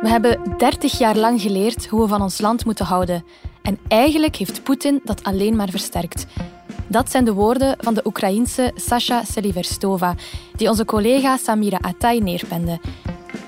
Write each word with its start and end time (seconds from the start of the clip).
We 0.00 0.08
hebben 0.08 0.40
30 0.56 0.98
jaar 0.98 1.16
lang 1.16 1.40
geleerd 1.40 1.86
hoe 1.86 2.00
we 2.00 2.08
van 2.08 2.22
ons 2.22 2.40
land 2.40 2.64
moeten 2.64 2.84
houden. 2.84 3.24
En 3.62 3.78
eigenlijk 3.88 4.36
heeft 4.36 4.62
Poetin 4.62 5.00
dat 5.04 5.22
alleen 5.22 5.56
maar 5.56 5.68
versterkt. 5.68 6.26
Dat 6.86 7.10
zijn 7.10 7.24
de 7.24 7.32
woorden 7.32 7.76
van 7.78 7.94
de 7.94 8.00
Oekraïense 8.04 8.72
Sasha 8.74 9.24
Seliverstova, 9.24 10.14
die 10.56 10.68
onze 10.68 10.84
collega 10.84 11.36
Samira 11.36 11.78
Atay 11.80 12.18
neerpende. 12.18 12.80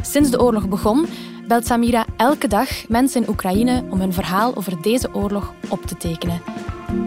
Sinds 0.02 0.30
de 0.30 0.42
oorlog 0.42 0.68
begon, 0.68 1.06
belt 1.48 1.66
Samira 1.66 2.06
elke 2.16 2.48
dag 2.48 2.88
mensen 2.88 3.22
in 3.22 3.28
Oekraïne 3.28 3.84
om 3.90 4.00
hun 4.00 4.12
verhaal 4.12 4.56
over 4.56 4.82
deze 4.82 5.14
oorlog 5.14 5.52
op 5.68 5.86
te 5.86 5.96
tekenen. 5.96 6.42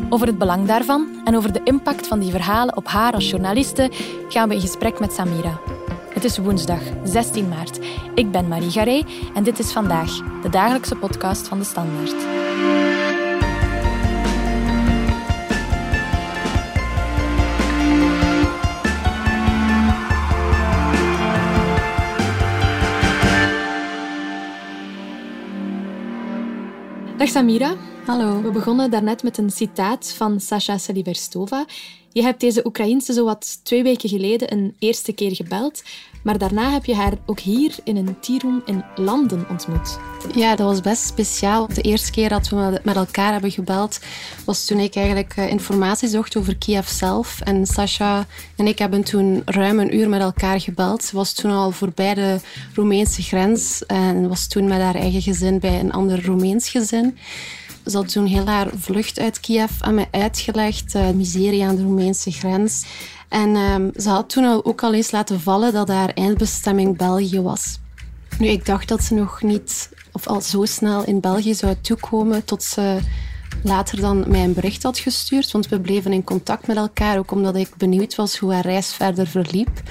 Over 0.10 0.28
het 0.28 0.38
belang 0.38 0.68
daarvan 0.68 1.22
en 1.26 1.36
over 1.36 1.54
de 1.54 1.62
impact 1.64 2.08
van 2.08 2.20
die 2.20 2.32
verhalen 2.32 2.78
op 2.78 2.88
haar 2.88 3.14
als 3.14 3.30
journaliste 3.30 3.92
gaan 4.30 4.50
we 4.50 4.56
in 4.56 4.62
gesprek 4.62 5.00
met 5.00 5.14
Samira. 5.14 5.73
Het 6.24 6.32
is 6.32 6.38
woensdag 6.38 6.82
16 7.04 7.50
maart. 7.50 7.80
Ik 8.16 8.32
ben 8.32 8.48
Marie 8.48 8.72
Garé 8.72 9.04
en 9.34 9.44
dit 9.44 9.60
is 9.60 9.72
vandaag 9.72 10.42
de 10.42 10.50
dagelijkse 10.50 10.96
podcast 10.96 11.48
van 11.48 11.60
de 11.60 11.66
Standaard. 11.66 12.22
Dag 27.18 27.28
Samira. 27.28 27.76
Hallo. 28.06 28.42
We 28.42 28.52
begonnen 28.52 28.92
daarnet 28.92 29.24
met 29.24 29.38
een 29.38 29.50
citaat 29.50 30.14
van 30.18 30.40
Sasha 30.40 30.78
Seliverstova. 30.78 31.66
Je 32.14 32.22
hebt 32.22 32.40
deze 32.40 32.66
Oekraïense 32.66 33.14
zowat 33.14 33.60
twee 33.64 33.84
weken 33.84 34.10
geleden 34.10 34.52
een 34.52 34.76
eerste 34.80 35.14
keer 35.14 35.36
gebeld, 35.36 35.84
maar 36.24 36.38
daarna 36.38 36.72
heb 36.72 36.86
je 36.86 36.96
haar 36.96 37.14
ook 37.26 37.40
hier 37.40 37.76
in 37.84 37.98
een 37.98 38.20
tea 38.20 38.62
in 38.66 38.84
Landen 38.96 39.46
ontmoet. 39.50 40.00
Ja, 40.36 40.56
dat 40.56 40.68
was 40.68 40.82
best 40.82 41.06
speciaal. 41.06 41.68
De 41.68 41.82
eerste 41.82 42.12
keer 42.12 42.30
dat 42.30 42.50
we 42.50 42.80
met 42.84 42.96
elkaar 42.96 43.32
hebben 43.32 43.52
gebeld 43.52 44.00
was 44.46 44.66
toen 44.66 44.80
ik 44.80 44.96
eigenlijk 44.96 45.34
eh, 45.36 45.50
informatie 45.50 46.08
zocht 46.08 46.38
over 46.38 46.58
Kiev 46.58 46.88
zelf. 46.88 47.42
En 47.42 47.66
Sasha 47.66 48.26
en 48.56 48.68
ik 48.68 48.80
hebben 48.80 49.04
toen 49.04 49.42
ruim 49.46 49.80
een 49.80 49.96
uur 49.96 50.10
met 50.10 50.22
elkaar 50.22 50.62
gebeld. 50.62 51.04
Ze 51.04 51.16
was 51.16 51.34
toen 51.34 51.52
al 51.52 51.72
voorbij 51.72 52.14
de 52.14 52.40
Roemeense 52.74 53.22
grens 53.22 53.86
en 53.86 54.28
was 54.28 54.48
toen 54.48 54.68
met 54.68 54.82
haar 54.82 54.96
eigen 54.96 55.22
gezin 55.22 55.60
bij 55.60 55.80
een 55.80 55.92
ander 55.92 56.26
Roemeens 56.26 56.70
gezin. 56.70 57.18
Ze 57.86 57.98
had 57.98 58.12
toen 58.12 58.26
heel 58.26 58.46
haar 58.46 58.70
vlucht 58.76 59.20
uit 59.20 59.40
Kiev 59.40 59.72
aan 59.82 59.94
mij 59.94 60.08
uitgelegd, 60.12 60.96
uh, 60.96 61.10
miserie 61.10 61.66
aan 61.66 61.76
de 61.76 61.82
Roemeense 61.82 62.32
grens. 62.32 62.86
En 63.30 63.56
um, 63.56 63.92
ze 63.96 64.10
had 64.10 64.30
toen 64.30 64.44
al 64.44 64.66
ook 64.66 64.84
al 64.84 64.94
eens 64.94 65.12
laten 65.12 65.40
vallen 65.40 65.74
dat 65.74 65.88
haar 65.88 66.10
eindbestemming 66.10 66.98
België 66.98 67.42
was. 67.42 67.80
Nu, 68.40 68.48
ik 68.48 68.66
dacht 68.66 68.88
dat 68.88 69.04
ze 69.04 69.14
nog 69.14 69.42
niet 69.42 69.90
of 70.12 70.28
al 70.28 70.42
zo 70.42 70.66
snel 70.66 71.04
in 71.06 71.20
België 71.20 71.54
zou 71.54 71.76
toekomen 71.82 72.46
tot 72.46 72.64
ze 72.64 73.00
later 73.64 74.02
dan 74.02 74.24
mij 74.28 74.44
een 74.44 74.54
bericht 74.54 74.84
had 74.84 75.00
gestuurd. 75.00 75.52
Want 75.52 75.68
we 75.68 75.80
bleven 75.80 76.14
in 76.14 76.24
contact 76.24 76.68
met 76.68 76.78
elkaar, 76.78 77.18
ook 77.18 77.32
omdat 77.32 77.56
ik 77.56 77.76
benieuwd 77.78 78.16
was 78.16 78.38
hoe 78.38 78.54
haar 78.54 78.66
reis 78.66 78.94
verder 78.94 79.28
verliep. 79.28 79.82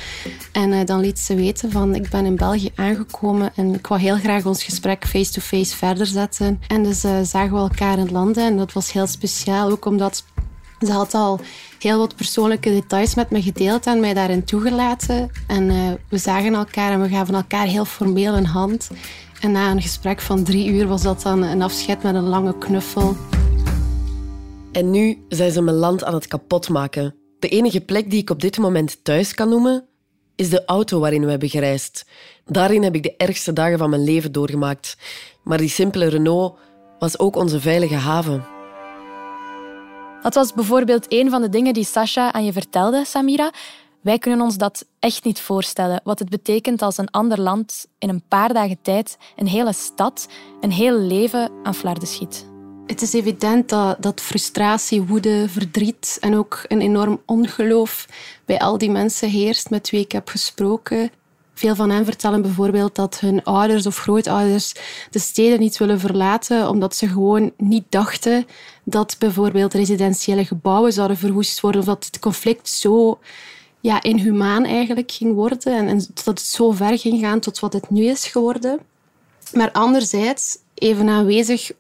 En 0.52 0.72
uh, 0.72 0.84
dan 0.84 1.00
liet 1.00 1.18
ze 1.18 1.34
weten 1.34 1.70
van 1.70 1.94
ik 1.94 2.10
ben 2.10 2.24
in 2.24 2.36
België 2.36 2.70
aangekomen 2.74 3.52
en 3.54 3.74
ik 3.74 3.86
wou 3.86 4.00
heel 4.00 4.16
graag 4.16 4.46
ons 4.46 4.64
gesprek 4.64 5.06
face-to-face 5.06 5.76
verder 5.76 6.06
zetten. 6.06 6.60
En 6.68 6.82
dus 6.82 7.04
uh, 7.04 7.20
zagen 7.22 7.52
we 7.52 7.58
elkaar 7.58 7.98
in 7.98 8.10
landen 8.10 8.44
en 8.44 8.56
dat 8.56 8.72
was 8.72 8.92
heel 8.92 9.06
speciaal, 9.06 9.70
ook 9.70 9.84
omdat 9.84 10.24
ze 10.86 10.92
had 10.92 11.14
al 11.14 11.40
heel 11.78 11.98
wat 11.98 12.16
persoonlijke 12.16 12.70
details 12.70 13.14
met 13.14 13.30
me 13.30 13.42
gedeeld 13.42 13.86
en 13.86 14.00
mij 14.00 14.14
daarin 14.14 14.44
toegelaten. 14.44 15.30
En 15.46 15.70
uh, 15.70 15.76
we 16.08 16.18
zagen 16.18 16.54
elkaar 16.54 16.92
en 16.92 17.02
we 17.02 17.08
gaven 17.08 17.34
elkaar 17.34 17.66
heel 17.66 17.84
formeel 17.84 18.36
een 18.36 18.46
hand. 18.46 18.90
En 19.40 19.52
na 19.52 19.70
een 19.70 19.82
gesprek 19.82 20.20
van 20.20 20.44
drie 20.44 20.68
uur 20.68 20.86
was 20.86 21.02
dat 21.02 21.22
dan 21.22 21.42
een 21.42 21.62
afscheid 21.62 22.02
met 22.02 22.14
een 22.14 22.28
lange 22.28 22.58
knuffel. 22.58 23.16
En 24.72 24.90
nu 24.90 25.24
zijn 25.28 25.52
ze 25.52 25.62
mijn 25.62 25.76
land 25.76 26.04
aan 26.04 26.14
het 26.14 26.26
kapotmaken. 26.26 27.14
De 27.38 27.48
enige 27.48 27.80
plek 27.80 28.10
die 28.10 28.20
ik 28.20 28.30
op 28.30 28.40
dit 28.40 28.58
moment 28.58 29.04
thuis 29.04 29.34
kan 29.34 29.48
noemen, 29.48 29.86
is 30.36 30.50
de 30.50 30.64
auto 30.64 30.98
waarin 31.00 31.24
we 31.24 31.30
hebben 31.30 31.48
gereisd. 31.48 32.06
Daarin 32.46 32.82
heb 32.82 32.94
ik 32.94 33.02
de 33.02 33.16
ergste 33.16 33.52
dagen 33.52 33.78
van 33.78 33.90
mijn 33.90 34.04
leven 34.04 34.32
doorgemaakt. 34.32 34.96
Maar 35.44 35.58
die 35.58 35.68
simpele 35.68 36.06
Renault 36.06 36.58
was 36.98 37.18
ook 37.18 37.36
onze 37.36 37.60
veilige 37.60 37.94
haven. 37.94 38.44
Dat 40.22 40.34
was 40.34 40.52
bijvoorbeeld 40.52 41.06
een 41.08 41.30
van 41.30 41.42
de 41.42 41.48
dingen 41.48 41.74
die 41.74 41.84
Sasha 41.84 42.32
aan 42.32 42.44
je 42.44 42.52
vertelde, 42.52 43.04
Samira. 43.04 43.52
Wij 44.00 44.18
kunnen 44.18 44.40
ons 44.40 44.56
dat 44.56 44.86
echt 44.98 45.24
niet 45.24 45.40
voorstellen, 45.40 46.00
wat 46.04 46.18
het 46.18 46.28
betekent 46.28 46.82
als 46.82 46.98
een 46.98 47.10
ander 47.10 47.40
land 47.40 47.86
in 47.98 48.08
een 48.08 48.22
paar 48.28 48.52
dagen 48.52 48.78
tijd 48.82 49.16
een 49.36 49.48
hele 49.48 49.72
stad, 49.72 50.28
een 50.60 50.72
heel 50.72 50.98
leven 50.98 51.50
aan 51.62 51.74
flarden 51.74 52.08
schiet. 52.08 52.51
Het 52.86 53.02
is 53.02 53.12
evident 53.12 53.68
dat, 53.98 54.20
frustratie, 54.20 55.02
woede, 55.02 55.48
verdriet 55.48 56.16
en 56.20 56.36
ook 56.36 56.64
een 56.68 56.80
enorm 56.80 57.22
ongeloof 57.26 58.08
bij 58.44 58.58
al 58.58 58.78
die 58.78 58.90
mensen 58.90 59.30
heerst 59.30 59.70
met 59.70 59.90
wie 59.90 60.00
ik 60.00 60.12
heb 60.12 60.28
gesproken. 60.28 61.10
Veel 61.54 61.74
van 61.74 61.90
hen 61.90 62.04
vertellen 62.04 62.42
bijvoorbeeld 62.42 62.94
dat 62.94 63.20
hun 63.20 63.44
ouders 63.44 63.86
of 63.86 63.98
grootouders 63.98 64.74
de 65.10 65.18
steden 65.18 65.60
niet 65.60 65.78
willen 65.78 66.00
verlaten 66.00 66.68
omdat 66.68 66.96
ze 66.96 67.08
gewoon 67.08 67.52
niet 67.56 67.84
dachten 67.88 68.46
dat 68.84 69.16
bijvoorbeeld 69.18 69.74
residentiële 69.74 70.44
gebouwen 70.44 70.92
zouden 70.92 71.16
verwoest 71.16 71.60
worden 71.60 71.80
of 71.80 71.86
dat 71.86 72.04
het 72.04 72.18
conflict 72.18 72.68
zo 72.68 73.18
ja, 73.80 74.02
inhumaan 74.02 74.64
eigenlijk 74.64 75.10
ging 75.12 75.34
worden 75.34 75.72
en, 75.76 75.88
en 75.88 76.06
dat 76.14 76.24
het 76.24 76.40
zo 76.40 76.70
ver 76.70 76.98
ging 76.98 77.20
gaan 77.20 77.40
tot 77.40 77.58
wat 77.58 77.72
het 77.72 77.90
nu 77.90 78.04
is 78.04 78.26
geworden. 78.26 78.80
Maar 79.52 79.72
anderzijds, 79.72 80.58
even 80.74 81.08
aanwezig 81.08 81.72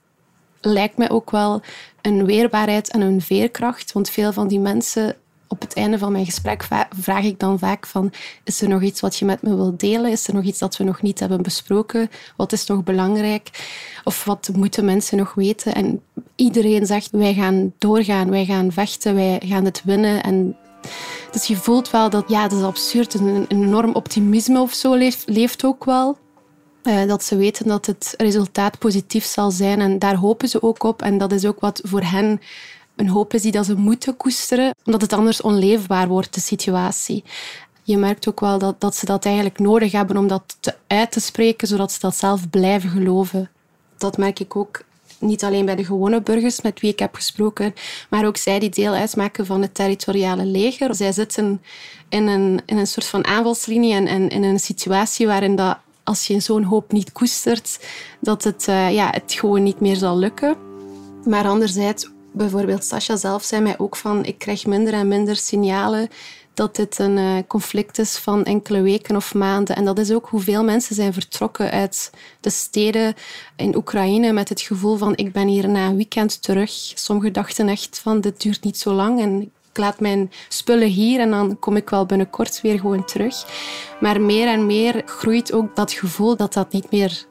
lijkt 0.62 0.96
mij 0.96 1.10
ook 1.10 1.30
wel 1.30 1.62
een 2.02 2.24
weerbaarheid 2.24 2.90
en 2.90 3.00
een 3.00 3.20
veerkracht. 3.20 3.92
Want 3.92 4.10
veel 4.10 4.32
van 4.32 4.48
die 4.48 4.60
mensen, 4.60 5.16
op 5.48 5.60
het 5.60 5.74
einde 5.74 5.98
van 5.98 6.12
mijn 6.12 6.24
gesprek 6.24 6.68
vraag 6.98 7.24
ik 7.24 7.38
dan 7.38 7.58
vaak 7.58 7.86
van 7.86 8.12
is 8.44 8.60
er 8.60 8.68
nog 8.68 8.82
iets 8.82 9.00
wat 9.00 9.16
je 9.16 9.24
met 9.24 9.42
me 9.42 9.56
wilt 9.56 9.80
delen? 9.80 10.10
Is 10.10 10.28
er 10.28 10.34
nog 10.34 10.44
iets 10.44 10.58
dat 10.58 10.76
we 10.76 10.84
nog 10.84 11.02
niet 11.02 11.20
hebben 11.20 11.42
besproken? 11.42 12.10
Wat 12.36 12.52
is 12.52 12.66
nog 12.66 12.84
belangrijk? 12.84 13.50
Of 14.04 14.24
wat 14.24 14.50
moeten 14.54 14.84
mensen 14.84 15.16
nog 15.16 15.34
weten? 15.34 15.74
En 15.74 16.02
iedereen 16.36 16.86
zegt 16.86 17.10
wij 17.10 17.34
gaan 17.34 17.72
doorgaan, 17.78 18.30
wij 18.30 18.44
gaan 18.44 18.72
vechten, 18.72 19.14
wij 19.14 19.40
gaan 19.44 19.64
het 19.64 19.82
winnen. 19.84 20.22
En 20.22 20.56
dus 21.30 21.46
je 21.46 21.56
voelt 21.56 21.90
wel 21.90 22.10
dat, 22.10 22.24
ja, 22.28 22.48
dat 22.48 22.58
is 22.58 22.64
absurd. 22.64 23.14
Een, 23.14 23.44
enorm 23.48 23.94
optimisme 23.94 24.60
of 24.60 24.72
zo 24.72 24.94
leeft, 24.94 25.22
leeft 25.26 25.64
ook 25.64 25.84
wel. 25.84 26.18
Uh, 26.84 27.08
dat 27.08 27.24
ze 27.24 27.36
weten 27.36 27.66
dat 27.66 27.86
het 27.86 28.14
resultaat 28.16 28.78
positief 28.78 29.24
zal 29.24 29.50
zijn. 29.50 29.80
En 29.80 29.98
daar 29.98 30.14
hopen 30.14 30.48
ze 30.48 30.62
ook 30.62 30.82
op. 30.82 31.02
En 31.02 31.18
dat 31.18 31.32
is 31.32 31.44
ook 31.44 31.60
wat 31.60 31.80
voor 31.84 32.02
hen 32.02 32.40
een 32.96 33.08
hoop 33.08 33.34
is 33.34 33.42
die 33.42 33.52
dat 33.52 33.66
ze 33.66 33.74
moeten 33.74 34.16
koesteren, 34.16 34.74
omdat 34.84 35.00
het 35.00 35.12
anders 35.12 35.40
onleefbaar 35.40 36.08
wordt, 36.08 36.34
de 36.34 36.40
situatie. 36.40 37.24
Je 37.82 37.96
merkt 37.96 38.28
ook 38.28 38.40
wel 38.40 38.58
dat, 38.58 38.80
dat 38.80 38.96
ze 38.96 39.06
dat 39.06 39.24
eigenlijk 39.24 39.58
nodig 39.58 39.92
hebben 39.92 40.16
om 40.16 40.28
dat 40.28 40.56
te 40.60 40.74
uit 40.86 41.12
te 41.12 41.20
spreken, 41.20 41.68
zodat 41.68 41.92
ze 41.92 41.98
dat 42.00 42.16
zelf 42.16 42.50
blijven 42.50 42.90
geloven. 42.90 43.50
Dat 43.98 44.16
merk 44.16 44.38
ik 44.40 44.56
ook 44.56 44.84
niet 45.18 45.44
alleen 45.44 45.64
bij 45.64 45.76
de 45.76 45.84
gewone 45.84 46.20
burgers 46.20 46.60
met 46.60 46.80
wie 46.80 46.90
ik 46.90 46.98
heb 46.98 47.14
gesproken, 47.14 47.74
maar 48.10 48.26
ook 48.26 48.36
zij 48.36 48.58
die 48.58 48.70
deel 48.70 48.92
uitmaken 48.92 49.46
van 49.46 49.62
het 49.62 49.74
territoriale 49.74 50.44
leger. 50.44 50.94
Zij 50.94 51.12
zitten 51.12 51.62
in 52.08 52.26
een, 52.26 52.60
in 52.66 52.76
een 52.76 52.86
soort 52.86 53.06
van 53.06 53.26
aanvalslinie 53.26 53.94
en, 53.94 54.06
en 54.06 54.28
in 54.28 54.42
een 54.42 54.60
situatie 54.60 55.26
waarin 55.26 55.56
dat 55.56 55.78
als 56.04 56.26
je 56.26 56.40
zo'n 56.40 56.62
hoop 56.62 56.92
niet 56.92 57.12
koestert, 57.12 57.78
dat 58.20 58.44
het, 58.44 58.66
uh, 58.68 58.92
ja, 58.92 59.10
het 59.10 59.32
gewoon 59.32 59.62
niet 59.62 59.80
meer 59.80 59.96
zal 59.96 60.18
lukken. 60.18 60.56
Maar 61.24 61.46
anderzijds, 61.46 62.10
bijvoorbeeld 62.32 62.84
Sascha 62.84 63.16
zelf 63.16 63.42
zei 63.42 63.62
mij 63.62 63.78
ook 63.78 63.96
van 63.96 64.24
ik 64.24 64.38
krijg 64.38 64.66
minder 64.66 64.92
en 64.92 65.08
minder 65.08 65.36
signalen 65.36 66.08
dat 66.54 66.76
dit 66.76 66.98
een 66.98 67.16
uh, 67.16 67.38
conflict 67.46 67.98
is 67.98 68.16
van 68.16 68.44
enkele 68.44 68.80
weken 68.80 69.16
of 69.16 69.34
maanden. 69.34 69.76
En 69.76 69.84
dat 69.84 69.98
is 69.98 70.12
ook 70.12 70.28
hoeveel 70.28 70.64
mensen 70.64 70.94
zijn 70.94 71.12
vertrokken 71.12 71.70
uit 71.70 72.10
de 72.40 72.50
steden 72.50 73.14
in 73.56 73.76
Oekraïne 73.76 74.32
met 74.32 74.48
het 74.48 74.60
gevoel 74.60 74.96
van 74.96 75.16
ik 75.16 75.32
ben 75.32 75.46
hier 75.46 75.68
na 75.68 75.86
een 75.86 75.96
weekend 75.96 76.42
terug. 76.42 76.70
Sommigen 76.94 77.32
dachten 77.32 77.68
echt 77.68 77.98
van 77.98 78.20
dit 78.20 78.42
duurt 78.42 78.64
niet 78.64 78.78
zo 78.78 78.92
lang 78.92 79.20
en 79.20 79.52
ik 79.72 79.78
laat 79.78 80.00
mijn 80.00 80.30
spullen 80.48 80.88
hier 80.88 81.20
en 81.20 81.30
dan 81.30 81.58
kom 81.58 81.76
ik 81.76 81.90
wel 81.90 82.06
binnenkort 82.06 82.60
weer 82.60 82.78
gewoon 82.78 83.04
terug. 83.04 83.46
Maar 84.00 84.20
meer 84.20 84.48
en 84.48 84.66
meer 84.66 85.02
groeit 85.04 85.52
ook 85.52 85.76
dat 85.76 85.92
gevoel 85.92 86.36
dat 86.36 86.52
dat 86.52 86.72
niet 86.72 86.90
meer 86.90 87.26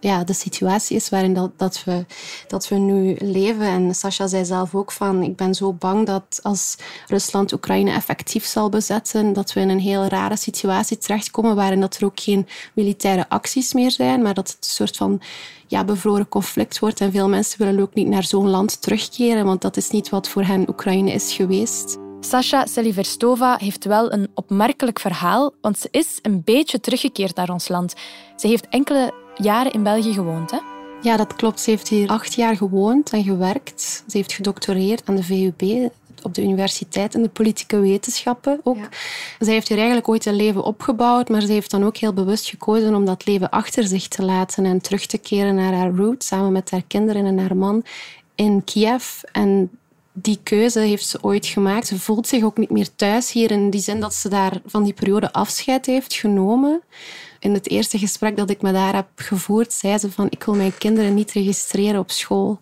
ja, 0.00 0.24
de 0.24 0.32
situatie 0.32 0.96
is 0.96 1.08
waarin 1.08 1.34
dat, 1.34 1.50
dat, 1.56 1.84
we, 1.84 2.04
dat 2.46 2.68
we 2.68 2.76
nu 2.76 3.16
leven. 3.18 3.66
En 3.66 3.94
Sasha 3.94 4.26
zei 4.26 4.44
zelf 4.44 4.74
ook 4.74 4.92
van, 4.92 5.22
ik 5.22 5.36
ben 5.36 5.54
zo 5.54 5.72
bang 5.72 6.06
dat 6.06 6.40
als 6.42 6.76
Rusland 7.06 7.52
Oekraïne 7.52 7.90
effectief 7.90 8.44
zal 8.44 8.68
bezetten, 8.68 9.32
dat 9.32 9.52
we 9.52 9.60
in 9.60 9.68
een 9.68 9.80
heel 9.80 10.04
rare 10.04 10.36
situatie 10.36 10.98
terechtkomen 10.98 11.56
waarin 11.56 11.80
dat 11.80 11.96
er 11.96 12.04
ook 12.04 12.20
geen 12.20 12.46
militaire 12.74 13.28
acties 13.28 13.72
meer 13.72 13.90
zijn, 13.90 14.22
maar 14.22 14.34
dat 14.34 14.48
het 14.48 14.56
een 14.60 14.70
soort 14.70 14.96
van 14.96 15.20
ja, 15.66 15.84
bevroren 15.84 16.28
conflict 16.28 16.78
wordt. 16.78 17.00
En 17.00 17.12
veel 17.12 17.28
mensen 17.28 17.58
willen 17.58 17.80
ook 17.80 17.94
niet 17.94 18.08
naar 18.08 18.24
zo'n 18.24 18.48
land 18.48 18.82
terugkeren, 18.82 19.44
want 19.44 19.62
dat 19.62 19.76
is 19.76 19.90
niet 19.90 20.08
wat 20.08 20.28
voor 20.28 20.42
hen 20.42 20.68
Oekraïne 20.68 21.12
is 21.12 21.32
geweest. 21.32 21.98
Sasha 22.20 22.66
Seliverstova 22.66 23.56
heeft 23.56 23.84
wel 23.84 24.12
een 24.12 24.28
opmerkelijk 24.34 24.98
verhaal, 25.00 25.52
want 25.60 25.78
ze 25.78 25.88
is 25.90 26.18
een 26.22 26.42
beetje 26.44 26.80
teruggekeerd 26.80 27.36
naar 27.36 27.50
ons 27.50 27.68
land. 27.68 27.94
Ze 28.36 28.46
heeft 28.46 28.68
enkele 28.68 29.14
jaren 29.38 29.72
in 29.72 29.82
België 29.82 30.12
gewoond, 30.12 30.50
hè? 30.50 30.58
Ja, 31.02 31.16
dat 31.16 31.36
klopt. 31.36 31.60
Ze 31.60 31.70
heeft 31.70 31.88
hier 31.88 32.08
acht 32.08 32.34
jaar 32.34 32.56
gewoond 32.56 33.10
en 33.10 33.24
gewerkt. 33.24 34.04
Ze 34.08 34.16
heeft 34.16 34.32
gedoctoreerd 34.32 35.02
aan 35.04 35.16
de 35.16 35.22
VUB, 35.22 35.90
op 36.22 36.34
de 36.34 36.42
universiteit 36.42 37.14
in 37.14 37.22
de 37.22 37.28
politieke 37.28 37.80
wetenschappen 37.80 38.60
ook. 38.62 38.76
Ja. 38.76 38.88
Zij 39.38 39.52
heeft 39.52 39.68
hier 39.68 39.76
eigenlijk 39.76 40.08
ooit 40.08 40.26
een 40.26 40.36
leven 40.36 40.64
opgebouwd, 40.64 41.28
maar 41.28 41.40
ze 41.40 41.52
heeft 41.52 41.70
dan 41.70 41.84
ook 41.84 41.96
heel 41.96 42.12
bewust 42.12 42.48
gekozen 42.48 42.94
om 42.94 43.04
dat 43.04 43.26
leven 43.26 43.50
achter 43.50 43.84
zich 43.84 44.08
te 44.08 44.24
laten 44.24 44.64
en 44.64 44.80
terug 44.80 45.06
te 45.06 45.18
keren 45.18 45.54
naar 45.54 45.72
haar 45.72 45.90
roots, 45.90 46.26
samen 46.26 46.52
met 46.52 46.70
haar 46.70 46.84
kinderen 46.86 47.26
en 47.26 47.38
haar 47.38 47.56
man 47.56 47.82
in 48.34 48.64
Kiev. 48.64 49.22
En 49.32 49.70
die 50.12 50.38
keuze 50.42 50.80
heeft 50.80 51.06
ze 51.06 51.18
ooit 51.22 51.46
gemaakt. 51.46 51.86
Ze 51.86 51.98
voelt 51.98 52.26
zich 52.26 52.42
ook 52.42 52.58
niet 52.58 52.70
meer 52.70 52.88
thuis 52.96 53.32
hier 53.32 53.50
in 53.50 53.70
die 53.70 53.80
zin 53.80 54.00
dat 54.00 54.14
ze 54.14 54.28
daar 54.28 54.60
van 54.66 54.82
die 54.82 54.92
periode 54.92 55.32
afscheid 55.32 55.86
heeft 55.86 56.14
genomen. 56.14 56.82
In 57.38 57.54
het 57.54 57.68
eerste 57.68 57.98
gesprek 57.98 58.36
dat 58.36 58.50
ik 58.50 58.62
met 58.62 58.74
haar 58.74 58.94
heb 58.94 59.08
gevoerd, 59.14 59.72
zei 59.72 59.98
ze 59.98 60.10
van 60.10 60.26
ik 60.30 60.44
wil 60.44 60.54
mijn 60.54 60.78
kinderen 60.78 61.14
niet 61.14 61.32
registreren 61.32 62.00
op 62.00 62.10
school. 62.10 62.60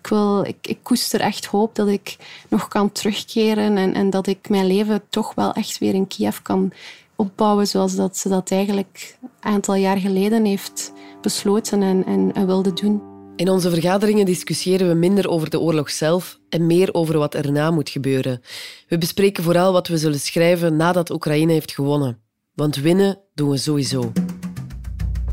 Ik, 0.00 0.06
wil, 0.06 0.44
ik, 0.44 0.56
ik 0.60 0.78
koester 0.82 1.20
echt 1.20 1.46
hoop 1.46 1.74
dat 1.74 1.88
ik 1.88 2.16
nog 2.48 2.68
kan 2.68 2.92
terugkeren 2.92 3.76
en, 3.76 3.94
en 3.94 4.10
dat 4.10 4.26
ik 4.26 4.48
mijn 4.48 4.66
leven 4.66 5.02
toch 5.08 5.34
wel 5.34 5.52
echt 5.52 5.78
weer 5.78 5.94
in 5.94 6.06
Kiev 6.06 6.38
kan 6.42 6.72
opbouwen 7.16 7.66
zoals 7.66 7.94
dat 7.94 8.16
ze 8.16 8.28
dat 8.28 8.50
eigenlijk 8.50 9.16
een 9.20 9.52
aantal 9.52 9.74
jaar 9.74 9.96
geleden 9.96 10.44
heeft 10.44 10.92
besloten 11.20 11.82
en, 11.82 12.04
en, 12.06 12.30
en 12.34 12.46
wilde 12.46 12.72
doen. 12.72 13.02
In 13.36 13.50
onze 13.50 13.70
vergaderingen 13.70 14.26
discussiëren 14.26 14.88
we 14.88 14.94
minder 14.94 15.28
over 15.28 15.50
de 15.50 15.60
oorlog 15.60 15.90
zelf 15.90 16.38
en 16.48 16.66
meer 16.66 16.94
over 16.94 17.18
wat 17.18 17.34
erna 17.34 17.70
moet 17.70 17.90
gebeuren. 17.90 18.42
We 18.88 18.98
bespreken 18.98 19.44
vooral 19.44 19.72
wat 19.72 19.88
we 19.88 19.98
zullen 19.98 20.20
schrijven 20.20 20.76
nadat 20.76 21.10
Oekraïne 21.10 21.52
heeft 21.52 21.72
gewonnen. 21.72 22.27
Want 22.58 22.76
winnen 22.76 23.18
doen 23.34 23.50
we 23.50 23.56
sowieso. 23.56 24.12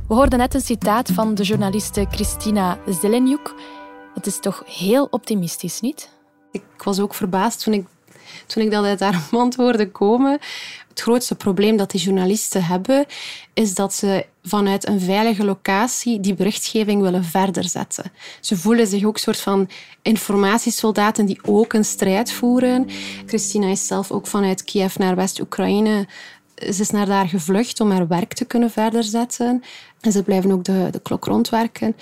We 0.07 0.13
hoorden 0.13 0.39
net 0.39 0.54
een 0.54 0.62
citaat 0.62 1.12
van 1.12 1.36
de 1.36 1.44
journaliste 1.44 2.06
Christina 2.10 2.80
Zelenjuk. 3.01 3.54
Dat 4.13 4.25
is 4.25 4.39
toch 4.39 4.63
heel 4.66 5.07
optimistisch, 5.10 5.81
niet? 5.81 6.10
Ik 6.51 6.63
was 6.83 7.00
ook 7.00 7.13
verbaasd 7.13 7.63
toen 7.63 7.74
ik, 7.74 7.86
toen 8.45 8.63
ik 8.63 8.72
dat 8.72 8.86
uit 8.86 9.00
haar 9.00 9.27
mond 9.31 9.56
hoorde 9.56 9.92
komen. 9.92 10.39
Het 10.89 11.01
grootste 11.01 11.36
probleem 11.36 11.77
dat 11.77 11.92
die 11.92 12.01
journalisten 12.01 12.63
hebben, 12.63 13.06
is 13.54 13.74
dat 13.74 13.94
ze 13.94 14.25
vanuit 14.44 14.88
een 14.88 15.00
veilige 15.00 15.45
locatie 15.45 16.19
die 16.19 16.33
berichtgeving 16.33 17.01
willen 17.01 17.24
verder 17.24 17.63
zetten. 17.63 18.12
Ze 18.39 18.57
voelen 18.57 18.88
zich 18.88 19.06
ook 19.06 19.13
een 19.13 19.19
soort 19.19 19.39
van 19.42 19.69
informatiesoldaten 20.01 21.25
die 21.25 21.39
ook 21.44 21.74
een 21.74 21.86
strijd 21.86 22.31
voeren. 22.31 22.88
Christina 23.25 23.68
is 23.68 23.88
zelf 23.88 24.12
ook 24.12 24.28
vanuit 24.28 24.63
Kiev 24.63 24.95
naar 24.95 25.16
West-Oekraïne 25.16 26.07
ze 26.56 26.81
is 26.81 26.90
naar 26.90 27.06
daar 27.06 27.28
gevlucht 27.28 27.80
om 27.80 27.92
haar 27.92 28.07
werk 28.07 28.34
te 28.34 28.46
kunnen 28.46 28.72
verder 28.72 29.04
zetten. 29.04 29.63
En 30.02 30.12
ze 30.12 30.24
blijven 30.24 30.52
ook 30.52 30.63
de, 30.63 30.88
de 30.92 31.00
klok 31.00 31.25
rondwerken. 31.25 31.96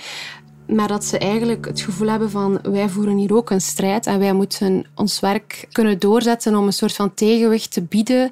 Maar 0.68 0.88
dat 0.88 1.06
ze 1.06 1.18
eigenlijk 1.18 1.66
het 1.66 1.82
gevoel 1.82 2.10
hebben 2.10 2.30
van 2.30 2.60
wij 2.62 2.90
voeren 2.90 3.18
hier 3.18 3.36
ook 3.36 3.50
een 3.50 3.62
strijd 3.62 4.06
en 4.06 4.20
wij 4.20 4.34
moeten 4.34 4.86
ons 4.96 5.20
werk 5.20 5.68
kunnen 5.72 6.00
doorzetten 6.00 6.56
om 6.56 6.66
een 6.66 6.74
soort 6.74 6.94
van 6.94 7.14
tegenwicht 7.14 7.72
te 7.72 7.82
bieden 7.82 8.30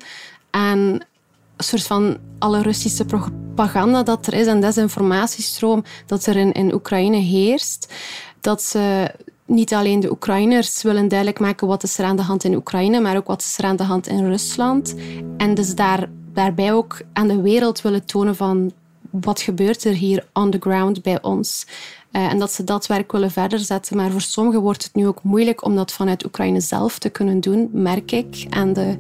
aan 0.50 0.78
een 0.78 1.68
soort 1.68 1.84
van 1.84 2.18
alle 2.40 2.62
Russische 2.62 3.06
propaganda 3.06 4.04
dat 4.04 4.28
er 4.28 4.34
is 4.34 4.48
en 4.48 4.62
desinformatiestroom 4.62 5.84
dat 6.06 6.26
er 6.26 6.36
in, 6.36 6.52
in 6.52 6.74
Oekraïne 6.74 7.18
heerst. 7.18 7.94
Dat 8.40 8.64
ze 8.64 9.12
niet 9.52 9.74
alleen 9.74 10.00
de 10.00 10.12
Oekraïners 10.12 10.82
willen 10.82 11.08
duidelijk 11.08 11.40
maken 11.40 11.68
wat 11.68 11.84
is 11.84 11.98
er 11.98 12.06
aan 12.06 12.16
de 12.16 12.22
hand 12.22 12.44
in 12.44 12.56
Oekraïne, 12.56 13.00
maar 13.00 13.18
ook 13.18 13.28
wat 13.28 13.42
is 13.42 13.58
er 13.58 13.66
aan 13.66 13.76
de 13.76 13.84
hand 13.84 14.08
in 14.08 14.26
Rusland. 14.26 14.96
En 15.38 15.54
dus 15.54 15.76
daar, 15.76 16.10
daarbij 16.34 16.74
ook 16.74 17.02
aan 17.14 17.28
de 17.28 17.42
wereld 17.42 17.82
willen 17.82 18.06
tonen 18.06 18.36
van 18.36 18.72
wat 19.10 19.42
gebeurt 19.42 19.84
er 19.84 19.94
hier 19.94 20.28
on 20.34 20.52
the 20.52 20.58
ground 20.60 21.02
bij 21.02 21.22
ons. 21.22 21.66
Uh, 22.12 22.32
en 22.32 22.40
dat 22.40 22.52
ze 22.52 22.64
dat 22.64 22.88
werk 22.88 23.12
willen 23.12 23.32
verder 23.32 23.60
zetten. 23.60 23.98
Maar 23.98 24.12
voor 24.12 24.22
sommigen 24.22 24.62
wordt 24.62 24.84
het 24.84 24.96
nu 24.96 25.08
ook 25.08 25.24
moeilijk 25.24 25.66
om 25.66 25.76
dat 25.76 25.92
vanuit 25.92 26.26
Oekraïne 26.26 26.62
zelf 26.62 27.00
te 27.00 27.10
kunnen 27.10 27.40
doen, 27.40 27.70
merk 27.74 28.12
ik. 28.12 28.46
En 28.50 28.74
de 28.74 28.98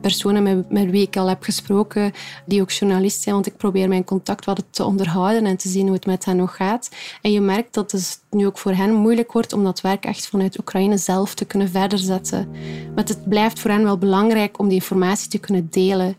personen 0.00 0.42
met, 0.42 0.70
met 0.70 0.90
wie 0.90 1.06
ik 1.06 1.16
al 1.16 1.28
heb 1.28 1.42
gesproken, 1.42 2.12
die 2.46 2.60
ook 2.60 2.70
journalist 2.70 3.22
zijn, 3.22 3.34
want 3.34 3.46
ik 3.46 3.56
probeer 3.56 3.88
mijn 3.88 4.04
contact 4.04 4.44
wat 4.44 4.62
te 4.70 4.84
onderhouden 4.84 5.46
en 5.46 5.56
te 5.56 5.68
zien 5.68 5.84
hoe 5.84 5.94
het 5.94 6.06
met 6.06 6.24
hen 6.24 6.36
nog 6.36 6.56
gaat. 6.56 6.90
En 7.22 7.32
je 7.32 7.40
merkt 7.40 7.74
dat 7.74 7.92
het 7.92 8.20
nu 8.30 8.46
ook 8.46 8.58
voor 8.58 8.72
hen 8.72 8.94
moeilijk 8.94 9.32
wordt 9.32 9.52
om 9.52 9.64
dat 9.64 9.80
werk 9.80 10.04
echt 10.04 10.26
vanuit 10.26 10.58
Oekraïne 10.58 10.96
zelf 10.96 11.34
te 11.34 11.44
kunnen 11.44 11.70
verder 11.70 11.98
zetten. 11.98 12.50
Maar 12.94 13.04
het 13.04 13.28
blijft 13.28 13.60
voor 13.60 13.70
hen 13.70 13.82
wel 13.82 13.98
belangrijk 13.98 14.58
om 14.58 14.68
die 14.68 14.78
informatie 14.78 15.30
te 15.30 15.38
kunnen 15.38 15.68
delen. 15.70 16.16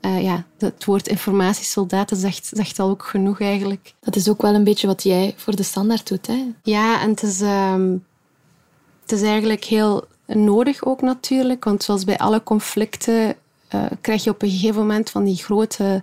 Uh, 0.00 0.22
ja, 0.22 0.44
het 0.58 0.84
woord 0.84 1.08
informatiesoldaten 1.08 2.16
zegt, 2.16 2.50
zegt 2.52 2.78
al 2.78 2.88
ook 2.88 3.02
genoeg 3.04 3.40
eigenlijk. 3.40 3.94
Dat 4.00 4.16
is 4.16 4.28
ook 4.28 4.42
wel 4.42 4.54
een 4.54 4.64
beetje 4.64 4.86
wat 4.86 5.02
jij 5.02 5.34
voor 5.36 5.56
de 5.56 5.62
standaard 5.62 6.08
doet, 6.08 6.26
hè? 6.26 6.52
Ja, 6.62 7.00
en 7.00 7.10
het 7.10 7.22
is, 7.22 7.40
uh, 7.40 7.74
het 9.02 9.12
is 9.12 9.22
eigenlijk 9.22 9.64
heel 9.64 10.04
nodig 10.34 10.84
ook 10.84 11.00
natuurlijk. 11.00 11.64
Want 11.64 11.82
zoals 11.82 12.04
bij 12.04 12.18
alle 12.18 12.42
conflicten 12.42 13.34
uh, 13.74 13.84
krijg 14.00 14.24
je 14.24 14.30
op 14.30 14.42
een 14.42 14.50
gegeven 14.50 14.80
moment 14.80 15.10
van 15.10 15.24
die 15.24 15.36
grote 15.36 16.02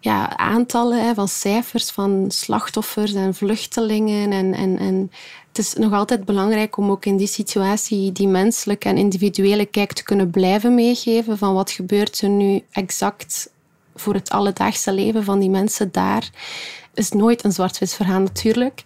ja, 0.00 0.36
aantallen 0.36 1.04
hè, 1.04 1.14
van 1.14 1.28
cijfers 1.28 1.90
van 1.90 2.24
slachtoffers 2.28 3.14
en 3.14 3.34
vluchtelingen. 3.34 4.32
En, 4.32 4.54
en, 4.54 4.78
en 4.78 5.10
het 5.48 5.58
is 5.58 5.74
nog 5.74 5.92
altijd 5.92 6.24
belangrijk 6.24 6.76
om 6.76 6.90
ook 6.90 7.04
in 7.04 7.16
die 7.16 7.26
situatie 7.26 8.12
die 8.12 8.28
menselijke 8.28 8.88
en 8.88 8.96
individuele 8.96 9.66
kijk 9.66 9.92
te 9.92 10.02
kunnen 10.02 10.30
blijven 10.30 10.74
meegeven 10.74 11.38
van 11.38 11.54
wat 11.54 11.70
gebeurt 11.70 12.20
er 12.20 12.28
nu 12.28 12.62
exact 12.70 13.50
voor 13.94 14.14
het 14.14 14.30
alledaagse 14.30 14.92
leven 14.92 15.24
van 15.24 15.38
die 15.38 15.50
mensen 15.50 15.92
daar 15.92 16.30
is 16.94 17.10
nooit 17.10 17.44
een 17.44 17.52
zwart-wit 17.52 17.94
verhaal 17.94 18.20
natuurlijk. 18.20 18.82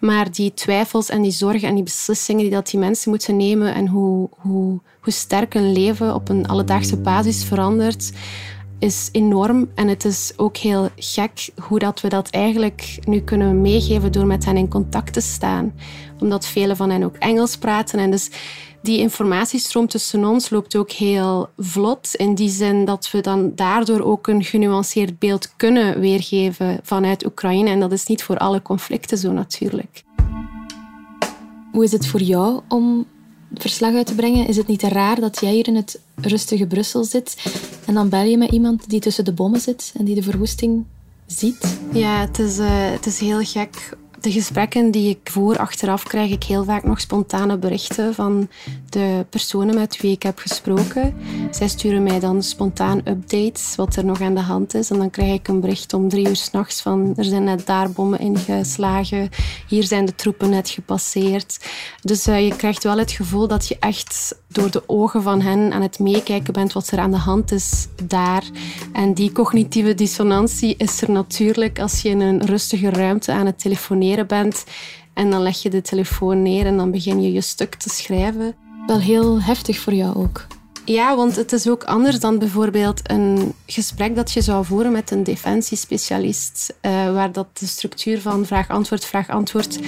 Maar 0.00 0.30
die 0.30 0.54
twijfels 0.54 1.08
en 1.08 1.22
die 1.22 1.30
zorgen 1.30 1.68
en 1.68 1.74
die 1.74 1.84
beslissingen 1.84 2.42
die 2.42 2.50
dat 2.50 2.70
die 2.70 2.80
mensen 2.80 3.10
moeten 3.10 3.36
nemen 3.36 3.74
en 3.74 3.88
hoe, 3.88 4.28
hoe, 4.30 4.80
hoe 5.00 5.12
sterk 5.12 5.54
hun 5.54 5.72
leven 5.72 6.14
op 6.14 6.28
een 6.28 6.46
alledaagse 6.46 6.96
basis 6.96 7.44
verandert, 7.44 8.12
is 8.78 9.08
enorm. 9.12 9.68
En 9.74 9.88
het 9.88 10.04
is 10.04 10.32
ook 10.36 10.56
heel 10.56 10.88
gek 10.96 11.50
hoe 11.62 11.78
dat 11.78 12.00
we 12.00 12.08
dat 12.08 12.30
eigenlijk 12.30 12.98
nu 13.04 13.20
kunnen 13.20 13.60
meegeven 13.60 14.12
door 14.12 14.26
met 14.26 14.44
hen 14.44 14.56
in 14.56 14.68
contact 14.68 15.12
te 15.12 15.20
staan. 15.20 15.74
Omdat 16.20 16.46
velen 16.46 16.76
van 16.76 16.90
hen 16.90 17.02
ook 17.02 17.16
Engels 17.16 17.56
praten. 17.56 17.98
En 17.98 18.10
dus 18.10 18.30
die 18.82 18.98
informatiestroom 18.98 19.88
tussen 19.88 20.24
ons 20.24 20.50
loopt 20.50 20.76
ook 20.76 20.90
heel 20.90 21.48
vlot. 21.58 22.14
In 22.14 22.34
die 22.34 22.50
zin 22.50 22.84
dat 22.84 23.10
we 23.10 23.20
dan 23.20 23.52
daardoor 23.54 24.00
ook 24.00 24.26
een 24.26 24.44
genuanceerd 24.44 25.18
beeld 25.18 25.56
kunnen 25.56 26.00
weergeven 26.00 26.80
vanuit 26.82 27.26
Oekraïne. 27.26 27.70
En 27.70 27.80
dat 27.80 27.92
is 27.92 28.06
niet 28.06 28.22
voor 28.22 28.38
alle 28.38 28.62
conflicten 28.62 29.18
zo 29.18 29.32
natuurlijk. 29.32 30.02
Hoe 31.72 31.84
is 31.84 31.92
het 31.92 32.06
voor 32.06 32.20
jou 32.20 32.60
om 32.68 33.06
verslag 33.54 33.94
uit 33.94 34.06
te 34.06 34.14
brengen? 34.14 34.46
Is 34.46 34.56
het 34.56 34.66
niet 34.66 34.82
raar 34.82 35.20
dat 35.20 35.40
jij 35.40 35.52
hier 35.52 35.68
in 35.68 35.76
het 35.76 36.00
rustige 36.14 36.66
Brussel 36.66 37.04
zit 37.04 37.36
en 37.86 37.94
dan 37.94 38.08
bel 38.08 38.22
je 38.22 38.38
met 38.38 38.50
iemand 38.50 38.88
die 38.90 39.00
tussen 39.00 39.24
de 39.24 39.32
bommen 39.32 39.60
zit 39.60 39.92
en 39.96 40.04
die 40.04 40.14
de 40.14 40.22
verwoesting 40.22 40.84
ziet? 41.26 41.78
Ja, 41.92 42.20
het 42.20 42.38
is, 42.38 42.58
uh, 42.58 42.66
het 42.68 43.06
is 43.06 43.18
heel 43.18 43.44
gek 43.44 43.96
de 44.24 44.32
gesprekken 44.32 44.90
die 44.90 45.08
ik 45.08 45.30
voer 45.30 45.58
achteraf 45.58 46.02
krijg 46.02 46.30
ik 46.30 46.42
heel 46.42 46.64
vaak 46.64 46.84
nog 46.84 47.00
spontane 47.00 47.58
berichten 47.58 48.14
van 48.14 48.48
de 48.88 49.26
personen 49.30 49.74
met 49.74 50.00
wie 50.00 50.12
ik 50.12 50.22
heb 50.22 50.38
gesproken. 50.38 51.14
Zij 51.50 51.68
sturen 51.68 52.02
mij 52.02 52.20
dan 52.20 52.42
spontaan 52.42 53.00
updates 53.04 53.76
wat 53.76 53.96
er 53.96 54.04
nog 54.04 54.20
aan 54.20 54.34
de 54.34 54.40
hand 54.40 54.74
is. 54.74 54.90
En 54.90 54.98
dan 54.98 55.10
krijg 55.10 55.32
ik 55.32 55.48
een 55.48 55.60
bericht 55.60 55.92
om 55.92 56.08
drie 56.08 56.28
uur 56.28 56.36
s'nachts 56.36 56.80
van 56.80 57.12
er 57.16 57.24
zijn 57.24 57.44
net 57.44 57.66
daar 57.66 57.90
bommen 57.90 58.18
ingeslagen. 58.18 59.28
Hier 59.68 59.84
zijn 59.84 60.04
de 60.04 60.14
troepen 60.14 60.50
net 60.50 60.68
gepasseerd. 60.68 61.58
Dus 62.00 62.26
uh, 62.26 62.48
je 62.48 62.56
krijgt 62.56 62.84
wel 62.84 62.98
het 62.98 63.10
gevoel 63.10 63.48
dat 63.48 63.68
je 63.68 63.76
echt 63.80 64.36
door 64.48 64.70
de 64.70 64.82
ogen 64.86 65.22
van 65.22 65.40
hen 65.40 65.72
aan 65.72 65.82
het 65.82 65.98
meekijken 65.98 66.52
bent 66.52 66.72
wat 66.72 66.90
er 66.90 66.98
aan 66.98 67.10
de 67.10 67.16
hand 67.16 67.52
is 67.52 67.86
daar. 68.04 68.44
En 68.92 69.14
die 69.14 69.32
cognitieve 69.32 69.94
dissonantie 69.94 70.74
is 70.76 71.02
er 71.02 71.10
natuurlijk 71.10 71.78
als 71.78 72.02
je 72.02 72.08
in 72.08 72.20
een 72.20 72.46
rustige 72.46 72.90
ruimte 72.90 73.32
aan 73.32 73.46
het 73.46 73.58
telefoneren 73.58 74.13
bent. 74.22 74.64
En 75.14 75.30
dan 75.30 75.42
leg 75.42 75.62
je 75.62 75.70
de 75.70 75.82
telefoon 75.82 76.42
neer 76.42 76.66
en 76.66 76.76
dan 76.76 76.90
begin 76.90 77.22
je 77.22 77.32
je 77.32 77.40
stuk 77.40 77.74
te 77.74 77.88
schrijven. 77.88 78.54
Wel 78.86 79.00
heel 79.00 79.42
heftig 79.42 79.78
voor 79.78 79.92
jou 79.92 80.16
ook. 80.16 80.46
Ja, 80.84 81.16
want 81.16 81.36
het 81.36 81.52
is 81.52 81.68
ook 81.68 81.84
anders 81.84 82.20
dan 82.20 82.38
bijvoorbeeld 82.38 83.00
een 83.10 83.54
gesprek 83.66 84.16
dat 84.16 84.32
je 84.32 84.40
zou 84.40 84.64
voeren 84.64 84.92
met 84.92 85.10
een 85.10 85.24
defensiespecialist, 85.24 86.74
uh, 86.82 87.12
waar 87.12 87.32
dat 87.32 87.58
de 87.58 87.66
structuur 87.66 88.20
van 88.20 88.46
vraag-antwoord, 88.46 89.04
vraag-antwoord 89.04 89.78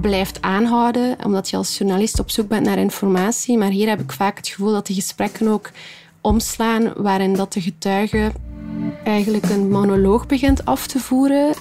blijft 0.00 0.42
aanhouden, 0.42 1.16
omdat 1.24 1.50
je 1.50 1.56
als 1.56 1.78
journalist 1.78 2.18
op 2.18 2.30
zoek 2.30 2.48
bent 2.48 2.66
naar 2.66 2.78
informatie. 2.78 3.58
Maar 3.58 3.70
hier 3.70 3.88
heb 3.88 4.00
ik 4.00 4.12
vaak 4.12 4.36
het 4.36 4.48
gevoel 4.48 4.72
dat 4.72 4.86
de 4.86 4.94
gesprekken 4.94 5.48
ook 5.48 5.70
omslaan, 6.20 6.92
waarin 6.96 7.34
dat 7.34 7.52
de 7.52 7.60
getuige 7.60 8.32
eigenlijk 9.04 9.48
een 9.50 9.68
monoloog 9.68 10.26
begint 10.26 10.64
af 10.64 10.86
te 10.86 10.98
voeren 10.98 11.54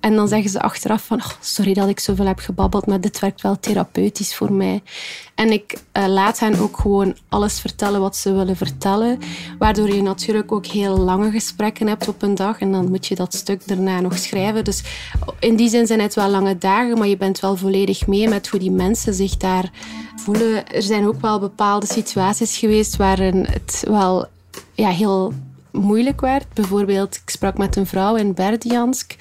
En 0.00 0.14
dan 0.14 0.28
zeggen 0.28 0.50
ze 0.50 0.60
achteraf 0.60 1.04
van, 1.04 1.18
oh, 1.18 1.30
sorry 1.40 1.74
dat 1.74 1.88
ik 1.88 2.00
zoveel 2.00 2.26
heb 2.26 2.38
gebabbeld, 2.38 2.86
maar 2.86 3.00
dit 3.00 3.18
werkt 3.18 3.40
wel 3.40 3.60
therapeutisch 3.60 4.34
voor 4.34 4.52
mij. 4.52 4.82
En 5.34 5.52
ik 5.52 5.78
uh, 5.92 6.06
laat 6.06 6.38
hen 6.38 6.58
ook 6.58 6.76
gewoon 6.76 7.16
alles 7.28 7.60
vertellen 7.60 8.00
wat 8.00 8.16
ze 8.16 8.32
willen 8.32 8.56
vertellen, 8.56 9.18
waardoor 9.58 9.90
je 9.94 10.02
natuurlijk 10.02 10.52
ook 10.52 10.66
heel 10.66 10.98
lange 10.98 11.30
gesprekken 11.30 11.86
hebt 11.86 12.08
op 12.08 12.22
een 12.22 12.34
dag 12.34 12.58
en 12.58 12.72
dan 12.72 12.90
moet 12.90 13.06
je 13.06 13.14
dat 13.14 13.34
stuk 13.34 13.68
daarna 13.68 14.00
nog 14.00 14.18
schrijven. 14.18 14.64
Dus 14.64 14.82
in 15.38 15.56
die 15.56 15.68
zin 15.68 15.86
zijn 15.86 16.00
het 16.00 16.14
wel 16.14 16.28
lange 16.28 16.58
dagen, 16.58 16.98
maar 16.98 17.08
je 17.08 17.16
bent 17.16 17.40
wel 17.40 17.56
volledig 17.56 18.06
mee 18.06 18.28
met 18.28 18.48
hoe 18.48 18.60
die 18.60 18.70
mensen 18.70 19.14
zich 19.14 19.36
daar 19.36 19.70
voelen. 20.16 20.68
Er 20.68 20.82
zijn 20.82 21.06
ook 21.06 21.20
wel 21.20 21.38
bepaalde 21.38 21.86
situaties 21.86 22.58
geweest 22.58 22.96
waarin 22.96 23.46
het 23.50 23.84
wel 23.88 24.26
ja, 24.74 24.88
heel 24.88 25.32
moeilijk 25.70 26.20
werd. 26.20 26.46
Bijvoorbeeld, 26.54 27.16
ik 27.16 27.30
sprak 27.30 27.58
met 27.58 27.76
een 27.76 27.86
vrouw 27.86 28.16
in 28.16 28.34
Berdiansk 28.34 29.16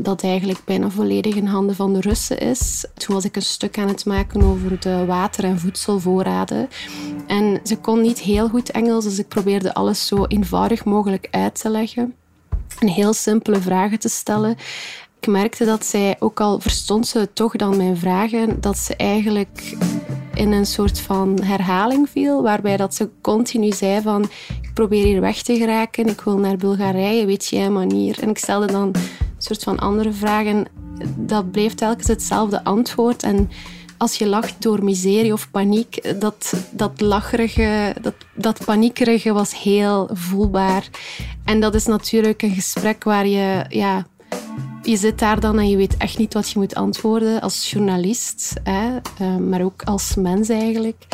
dat 0.00 0.22
eigenlijk 0.22 0.64
bijna 0.64 0.90
volledig 0.90 1.34
in 1.34 1.46
handen 1.46 1.76
van 1.76 1.92
de 1.92 2.00
Russen 2.00 2.38
is. 2.38 2.86
Toen 2.94 3.14
was 3.14 3.24
ik 3.24 3.36
een 3.36 3.42
stuk 3.42 3.78
aan 3.78 3.88
het 3.88 4.04
maken 4.04 4.42
over 4.42 4.80
de 4.80 5.04
water- 5.04 5.44
en 5.44 5.58
voedselvoorraden. 5.58 6.68
En 7.26 7.60
ze 7.64 7.76
kon 7.76 8.00
niet 8.00 8.18
heel 8.18 8.48
goed 8.48 8.70
Engels, 8.70 9.04
dus 9.04 9.18
ik 9.18 9.28
probeerde 9.28 9.74
alles 9.74 10.06
zo 10.06 10.24
eenvoudig 10.24 10.84
mogelijk 10.84 11.28
uit 11.30 11.60
te 11.60 11.70
leggen. 11.70 12.14
En 12.78 12.88
heel 12.88 13.12
simpele 13.12 13.60
vragen 13.60 13.98
te 13.98 14.08
stellen. 14.08 14.56
Ik 15.20 15.30
merkte 15.30 15.64
dat 15.64 15.86
zij, 15.86 16.16
ook 16.18 16.40
al 16.40 16.60
verstond 16.60 17.06
ze 17.06 17.28
toch 17.32 17.56
dan 17.56 17.76
mijn 17.76 17.96
vragen, 17.96 18.60
dat 18.60 18.78
ze 18.78 18.96
eigenlijk 18.96 19.76
in 20.34 20.52
een 20.52 20.66
soort 20.66 21.00
van 21.00 21.42
herhaling 21.42 22.08
viel, 22.10 22.42
waarbij 22.42 22.76
dat 22.76 22.94
ze 22.94 23.08
continu 23.20 23.72
zei 23.72 24.02
van 24.02 24.22
ik 24.62 24.70
probeer 24.74 25.04
hier 25.04 25.20
weg 25.20 25.42
te 25.42 25.56
geraken, 25.56 26.06
ik 26.06 26.20
wil 26.20 26.38
naar 26.38 26.56
Bulgarije, 26.56 27.26
weet 27.26 27.46
jij 27.46 27.66
een 27.66 27.72
manier? 27.72 28.22
En 28.22 28.28
ik 28.28 28.38
stelde 28.38 28.66
dan 28.66 28.94
soort 29.44 29.62
van 29.62 29.78
andere 29.78 30.12
vragen. 30.12 30.66
Dat 31.16 31.50
bleef 31.50 31.74
telkens 31.74 32.08
hetzelfde 32.08 32.64
antwoord. 32.64 33.22
En 33.22 33.50
als 33.96 34.16
je 34.16 34.26
lacht 34.26 34.62
door 34.62 34.84
miserie 34.84 35.32
of 35.32 35.50
paniek, 35.50 36.20
dat, 36.20 36.54
dat 36.70 37.00
lacherige, 37.00 37.94
dat, 38.00 38.14
dat 38.34 38.64
paniekerige 38.64 39.32
was 39.32 39.62
heel 39.62 40.08
voelbaar. 40.12 40.88
En 41.44 41.60
dat 41.60 41.74
is 41.74 41.86
natuurlijk 41.86 42.42
een 42.42 42.54
gesprek 42.54 43.04
waar 43.04 43.26
je 43.26 43.64
ja, 43.68 44.06
je 44.82 44.96
zit 44.96 45.18
daar 45.18 45.40
dan 45.40 45.58
en 45.58 45.68
je 45.68 45.76
weet 45.76 45.96
echt 45.96 46.18
niet 46.18 46.34
wat 46.34 46.50
je 46.50 46.58
moet 46.58 46.74
antwoorden 46.74 47.40
als 47.40 47.70
journalist, 47.70 48.52
hè, 48.62 48.96
eh, 49.18 49.36
maar 49.36 49.62
ook 49.62 49.82
als 49.82 50.14
mens 50.14 50.48
eigenlijk. 50.48 51.06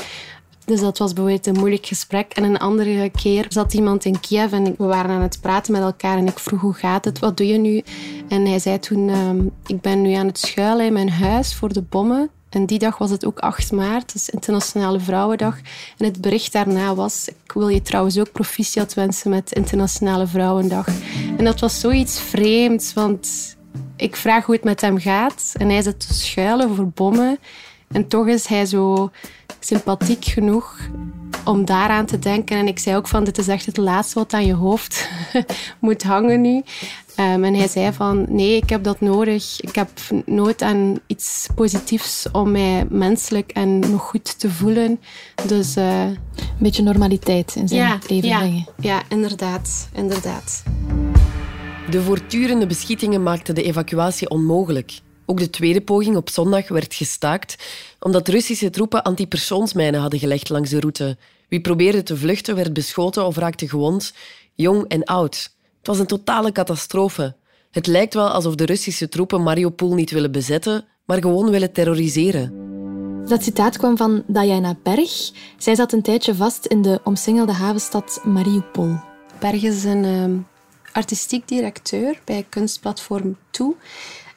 Dus 0.70 0.80
dat 0.80 0.98
was 0.98 1.12
bijvoorbeeld 1.12 1.46
een 1.46 1.58
moeilijk 1.58 1.86
gesprek. 1.86 2.32
En 2.32 2.44
een 2.44 2.58
andere 2.58 3.10
keer 3.10 3.46
zat 3.48 3.74
iemand 3.74 4.04
in 4.04 4.20
Kiev 4.20 4.52
en 4.52 4.64
we 4.64 4.84
waren 4.84 5.10
aan 5.10 5.22
het 5.22 5.38
praten 5.40 5.72
met 5.72 5.82
elkaar. 5.82 6.18
En 6.18 6.26
ik 6.26 6.38
vroeg, 6.38 6.60
hoe 6.60 6.74
gaat 6.74 7.04
het? 7.04 7.18
Wat 7.18 7.36
doe 7.36 7.46
je 7.46 7.58
nu? 7.58 7.82
En 8.28 8.46
hij 8.46 8.58
zei 8.58 8.78
toen, 8.78 9.08
ehm, 9.08 9.40
ik 9.66 9.80
ben 9.80 10.02
nu 10.02 10.12
aan 10.12 10.26
het 10.26 10.38
schuilen 10.38 10.86
in 10.86 10.92
mijn 10.92 11.10
huis 11.10 11.54
voor 11.54 11.72
de 11.72 11.82
bommen. 11.82 12.30
En 12.48 12.66
die 12.66 12.78
dag 12.78 12.98
was 12.98 13.10
het 13.10 13.24
ook 13.24 13.38
8 13.38 13.72
maart, 13.72 14.12
dus 14.12 14.28
Internationale 14.28 15.00
Vrouwendag. 15.00 15.56
En 15.98 16.04
het 16.04 16.20
bericht 16.20 16.52
daarna 16.52 16.94
was, 16.94 17.28
ik 17.28 17.52
wil 17.52 17.68
je 17.68 17.82
trouwens 17.82 18.18
ook 18.18 18.32
proficiat 18.32 18.94
wensen 18.94 19.30
met 19.30 19.52
Internationale 19.52 20.26
Vrouwendag. 20.26 20.86
En 21.36 21.44
dat 21.44 21.60
was 21.60 21.80
zoiets 21.80 22.20
vreemds, 22.20 22.92
want 22.92 23.56
ik 23.96 24.16
vraag 24.16 24.44
hoe 24.44 24.54
het 24.54 24.64
met 24.64 24.80
hem 24.80 24.98
gaat. 24.98 25.52
En 25.56 25.68
hij 25.68 25.82
zit 25.82 26.08
te 26.08 26.14
schuilen 26.14 26.74
voor 26.74 26.88
bommen. 26.88 27.38
En 27.94 28.08
toch 28.08 28.26
is 28.26 28.46
hij 28.46 28.66
zo 28.66 29.10
sympathiek 29.60 30.24
genoeg 30.24 30.78
om 31.44 31.64
daaraan 31.64 32.06
te 32.06 32.18
denken. 32.18 32.56
En 32.56 32.66
ik 32.66 32.78
zei 32.78 32.96
ook 32.96 33.08
van, 33.08 33.24
dit 33.24 33.38
is 33.38 33.48
echt 33.48 33.66
het 33.66 33.76
laatste 33.76 34.18
wat 34.18 34.32
aan 34.32 34.46
je 34.46 34.54
hoofd 34.54 35.08
moet 35.78 36.02
hangen 36.02 36.40
nu. 36.40 36.56
Um, 36.56 37.44
en 37.44 37.54
hij 37.54 37.68
zei 37.68 37.92
van, 37.92 38.26
nee, 38.28 38.56
ik 38.56 38.68
heb 38.68 38.84
dat 38.84 39.00
nodig. 39.00 39.60
Ik 39.60 39.74
heb 39.74 39.90
nood 40.24 40.62
aan 40.62 40.98
iets 41.06 41.48
positiefs 41.54 42.26
om 42.32 42.50
mij 42.50 42.86
menselijk 42.90 43.50
en 43.50 43.78
nog 43.78 44.02
goed 44.02 44.38
te 44.38 44.50
voelen. 44.50 45.00
Dus... 45.46 45.76
Uh, 45.76 46.04
Een 46.04 46.16
beetje 46.58 46.82
normaliteit 46.82 47.54
in 47.56 47.68
zijn 47.68 47.80
ja, 47.80 47.98
leven 48.08 48.28
ja, 48.28 48.38
brengen. 48.38 48.66
Ja, 48.80 49.02
inderdaad. 49.08 49.88
Inderdaad. 49.94 50.62
De 51.90 52.02
voortdurende 52.02 52.66
beschietingen 52.66 53.22
maakten 53.22 53.54
de 53.54 53.62
evacuatie 53.62 54.30
onmogelijk. 54.30 55.00
Ook 55.30 55.38
de 55.38 55.50
tweede 55.50 55.80
poging 55.80 56.16
op 56.16 56.28
zondag 56.28 56.68
werd 56.68 56.94
gestaakt 56.94 57.56
omdat 57.98 58.28
Russische 58.28 58.70
troepen 58.70 59.02
antipersoonsmijnen 59.02 60.00
hadden 60.00 60.18
gelegd 60.18 60.48
langs 60.48 60.70
de 60.70 60.80
route. 60.80 61.16
Wie 61.48 61.60
probeerde 61.60 62.02
te 62.02 62.16
vluchten 62.16 62.54
werd 62.54 62.72
beschoten 62.72 63.26
of 63.26 63.36
raakte 63.36 63.68
gewond, 63.68 64.12
jong 64.54 64.84
en 64.88 65.04
oud. 65.04 65.54
Het 65.78 65.86
was 65.86 65.98
een 65.98 66.06
totale 66.06 66.52
catastrofe. 66.52 67.34
Het 67.70 67.86
lijkt 67.86 68.14
wel 68.14 68.28
alsof 68.28 68.54
de 68.54 68.64
Russische 68.64 69.08
troepen 69.08 69.42
Mariupol 69.42 69.94
niet 69.94 70.10
willen 70.10 70.32
bezetten, 70.32 70.84
maar 71.04 71.20
gewoon 71.20 71.50
willen 71.50 71.72
terroriseren. 71.72 72.52
Dat 73.28 73.42
citaat 73.42 73.76
kwam 73.76 73.96
van 73.96 74.22
Diana 74.26 74.76
Berg. 74.82 75.30
Zij 75.58 75.74
zat 75.74 75.92
een 75.92 76.02
tijdje 76.02 76.34
vast 76.34 76.66
in 76.66 76.82
de 76.82 77.00
omsingelde 77.04 77.52
havenstad 77.52 78.20
Mariupol. 78.24 78.96
Berg 79.40 79.62
is 79.62 79.84
een 79.84 80.04
uh, 80.04 80.38
artistiek 80.92 81.48
directeur 81.48 82.20
bij 82.24 82.46
kunstplatform 82.48 83.36
Toe. 83.50 83.74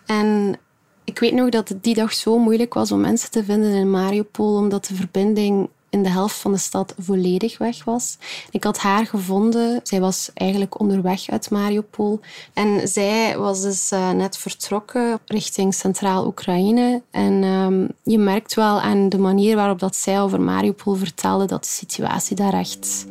En 0.05 0.57
ik 1.03 1.19
weet 1.19 1.33
nog 1.33 1.49
dat 1.49 1.69
het 1.69 1.83
die 1.83 1.95
dag 1.95 2.13
zo 2.13 2.37
moeilijk 2.37 2.73
was 2.73 2.91
om 2.91 2.99
mensen 2.99 3.31
te 3.31 3.43
vinden 3.43 3.73
in 3.73 3.91
Mariupol, 3.91 4.55
omdat 4.55 4.85
de 4.85 4.95
verbinding 4.95 5.69
in 5.93 6.03
de 6.03 6.09
helft 6.09 6.35
van 6.35 6.51
de 6.51 6.57
stad 6.57 6.93
volledig 6.97 7.57
weg 7.57 7.83
was. 7.83 8.17
Ik 8.51 8.63
had 8.63 8.77
haar 8.77 9.05
gevonden. 9.05 9.79
Zij 9.83 9.99
was 9.99 10.31
eigenlijk 10.33 10.79
onderweg 10.79 11.29
uit 11.29 11.49
Mariupol. 11.49 12.19
En 12.53 12.87
zij 12.87 13.37
was 13.37 13.61
dus 13.61 13.91
uh, 13.91 14.11
net 14.11 14.37
vertrokken 14.37 15.19
richting 15.25 15.73
Centraal 15.73 16.25
Oekraïne. 16.25 17.01
En 17.11 17.43
um, 17.43 17.89
je 18.03 18.17
merkt 18.17 18.53
wel 18.53 18.81
aan 18.81 19.09
de 19.09 19.17
manier 19.17 19.55
waarop 19.55 19.79
dat 19.79 19.95
zij 19.95 20.21
over 20.21 20.41
Mariupol 20.41 20.93
vertelde 20.93 21.45
dat 21.45 21.63
de 21.63 21.69
situatie 21.69 22.35
daar 22.35 22.53
echt 22.53 23.05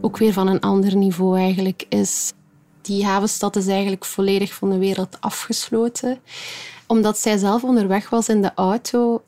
ook 0.00 0.16
weer 0.16 0.32
van 0.32 0.46
een 0.46 0.60
ander 0.60 0.96
niveau 0.96 1.38
eigenlijk 1.38 1.86
is. 1.88 2.32
Die 2.80 3.04
havenstad 3.04 3.56
is 3.56 3.66
eigenlijk 3.66 4.04
volledig 4.04 4.54
van 4.54 4.70
de 4.70 4.78
wereld 4.78 5.16
afgesloten 5.20 6.20
omdat 6.90 7.18
zij 7.18 7.36
zelf 7.36 7.64
onderweg 7.64 8.10
was 8.10 8.28
in 8.28 8.42
de 8.42 8.50
auto, 8.54 9.22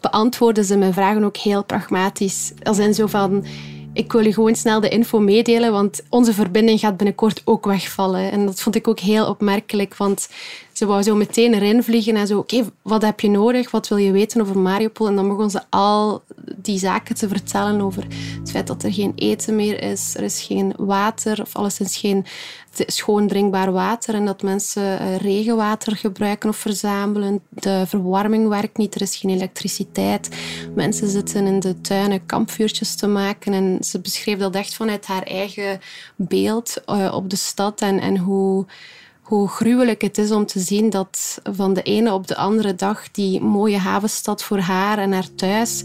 beantwoordde 0.00 0.64
ze 0.64 0.76
mijn 0.76 0.92
vragen 0.92 1.24
ook 1.24 1.36
heel 1.36 1.64
pragmatisch. 1.64 2.52
Als 2.62 2.78
in 2.78 2.94
zo 2.94 3.06
van, 3.06 3.44
ik 3.92 4.12
wil 4.12 4.24
je 4.24 4.32
gewoon 4.32 4.54
snel 4.54 4.80
de 4.80 4.88
info 4.88 5.18
meedelen, 5.18 5.72
want 5.72 6.02
onze 6.08 6.32
verbinding 6.32 6.80
gaat 6.80 6.96
binnenkort 6.96 7.42
ook 7.44 7.64
wegvallen. 7.64 8.30
En 8.30 8.46
dat 8.46 8.60
vond 8.60 8.74
ik 8.74 8.88
ook 8.88 9.00
heel 9.00 9.26
opmerkelijk, 9.26 9.96
want 9.96 10.28
ze 10.72 10.86
wou 10.86 11.02
zo 11.02 11.14
meteen 11.14 11.54
erin 11.54 11.82
vliegen 11.82 12.16
en 12.16 12.26
zo, 12.26 12.38
oké, 12.38 12.64
wat 12.82 13.02
heb 13.02 13.20
je 13.20 13.30
nodig? 13.30 13.70
Wat 13.70 13.88
wil 13.88 13.98
je 13.98 14.12
weten 14.12 14.40
over 14.40 14.58
Mariupol? 14.58 15.06
En 15.06 15.16
dan 15.16 15.28
begon 15.28 15.50
ze 15.50 15.60
al 15.68 16.22
die 16.56 16.78
zaken 16.78 17.14
te 17.14 17.28
vertellen 17.28 17.80
over 17.80 18.06
het 18.40 18.50
feit 18.50 18.66
dat 18.66 18.82
er 18.82 18.92
geen 18.92 19.12
eten 19.14 19.56
meer 19.56 19.82
is, 19.82 20.14
er 20.16 20.22
is 20.22 20.42
geen 20.42 20.72
water, 20.76 21.40
of 21.42 21.56
alleszins 21.56 21.96
geen 21.96 22.24
schoon 22.86 23.26
drinkbaar 23.28 23.72
water 23.72 24.14
en 24.14 24.24
dat 24.24 24.42
mensen 24.42 24.98
eh, 24.98 25.16
regenwater 25.16 25.96
gebruiken 25.96 26.48
of 26.48 26.56
verzamelen. 26.56 27.40
De 27.48 27.84
verwarming 27.86 28.48
werkt 28.48 28.76
niet, 28.76 28.94
er 28.94 29.00
is 29.00 29.16
geen 29.16 29.30
elektriciteit. 29.30 30.28
Mensen 30.74 31.08
zitten 31.08 31.46
in 31.46 31.60
de 31.60 31.80
tuinen 31.80 32.26
kampvuurtjes 32.26 32.96
te 32.96 33.06
maken 33.06 33.52
en 33.52 33.78
ze 33.80 34.00
beschreef 34.00 34.38
dat 34.38 34.54
echt 34.54 34.74
vanuit 34.74 35.06
haar 35.06 35.22
eigen 35.22 35.80
beeld 36.16 36.82
uh, 36.86 37.12
op 37.14 37.30
de 37.30 37.36
stad 37.36 37.80
en, 37.80 38.00
en 38.00 38.16
hoe 38.18 38.66
hoe 39.26 39.48
gruwelijk 39.48 40.02
het 40.02 40.18
is 40.18 40.30
om 40.30 40.46
te 40.46 40.60
zien 40.60 40.90
dat 40.90 41.40
van 41.42 41.74
de 41.74 41.82
ene 41.82 42.12
op 42.12 42.26
de 42.26 42.36
andere 42.36 42.74
dag 42.74 43.10
die 43.10 43.40
mooie 43.40 43.78
havenstad 43.78 44.42
voor 44.42 44.58
haar 44.58 44.98
en 44.98 45.12
haar 45.12 45.34
thuis 45.34 45.82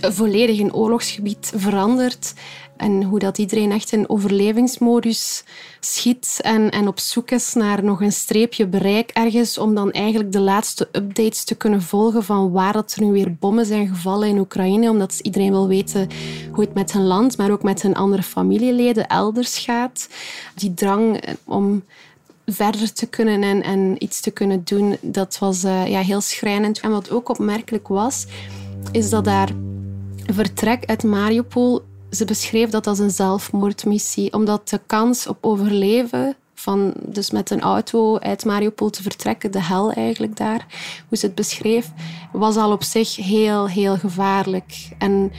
volledig 0.00 0.58
een 0.58 0.74
oorlogsgebied 0.74 1.52
verandert. 1.56 2.34
En 2.76 3.02
hoe 3.02 3.18
dat 3.18 3.38
iedereen 3.38 3.72
echt 3.72 3.92
in 3.92 4.08
overlevingsmodus 4.08 5.44
schiet 5.80 6.38
en, 6.42 6.70
en 6.70 6.88
op 6.88 6.98
zoek 6.98 7.30
is 7.30 7.54
naar 7.54 7.84
nog 7.84 8.00
een 8.00 8.12
streepje 8.12 8.66
bereik 8.66 9.10
ergens 9.10 9.58
om 9.58 9.74
dan 9.74 9.92
eigenlijk 9.92 10.32
de 10.32 10.40
laatste 10.40 10.88
updates 10.92 11.44
te 11.44 11.54
kunnen 11.54 11.82
volgen 11.82 12.24
van 12.24 12.50
waar 12.50 12.72
dat 12.72 12.92
er 12.92 13.02
nu 13.02 13.12
weer 13.12 13.34
bommen 13.34 13.66
zijn 13.66 13.88
gevallen 13.88 14.28
in 14.28 14.38
Oekraïne, 14.38 14.90
omdat 14.90 15.18
iedereen 15.22 15.50
wil 15.50 15.68
weten 15.68 16.08
hoe 16.52 16.64
het 16.64 16.74
met 16.74 16.92
hun 16.92 17.06
land, 17.06 17.36
maar 17.36 17.50
ook 17.50 17.62
met 17.62 17.82
hun 17.82 17.94
andere 17.94 18.22
familieleden 18.22 19.06
elders 19.06 19.58
gaat. 19.58 20.08
Die 20.54 20.74
drang 20.74 21.22
om 21.44 21.84
verder 22.46 22.92
te 22.92 23.06
kunnen 23.06 23.42
en, 23.42 23.62
en 23.62 23.94
iets 23.98 24.20
te 24.20 24.30
kunnen 24.30 24.60
doen, 24.64 24.96
dat 25.00 25.38
was 25.38 25.64
uh, 25.64 25.86
ja, 25.86 26.00
heel 26.00 26.20
schrijnend. 26.20 26.80
En 26.80 26.90
wat 26.90 27.10
ook 27.10 27.28
opmerkelijk 27.28 27.88
was, 27.88 28.26
is 28.92 29.10
dat 29.10 29.24
daar 29.24 29.48
vertrek 30.34 30.84
uit 30.86 31.02
Mariupol, 31.02 31.82
ze 32.10 32.24
beschreef 32.24 32.70
dat 32.70 32.86
als 32.86 32.98
een 32.98 33.10
zelfmoordmissie, 33.10 34.32
omdat 34.32 34.68
de 34.68 34.80
kans 34.86 35.26
op 35.26 35.38
overleven 35.40 36.36
van 36.54 36.94
dus 36.96 37.30
met 37.30 37.50
een 37.50 37.60
auto 37.60 38.18
uit 38.18 38.44
Mariupol 38.44 38.90
te 38.90 39.02
vertrekken, 39.02 39.50
de 39.50 39.62
hel 39.62 39.92
eigenlijk 39.92 40.36
daar, 40.36 40.66
hoe 41.08 41.18
ze 41.18 41.26
het 41.26 41.34
beschreef, 41.34 41.90
was 42.32 42.56
al 42.56 42.72
op 42.72 42.82
zich 42.82 43.16
heel, 43.16 43.68
heel 43.68 43.96
gevaarlijk. 43.96 44.88
En 44.98 45.32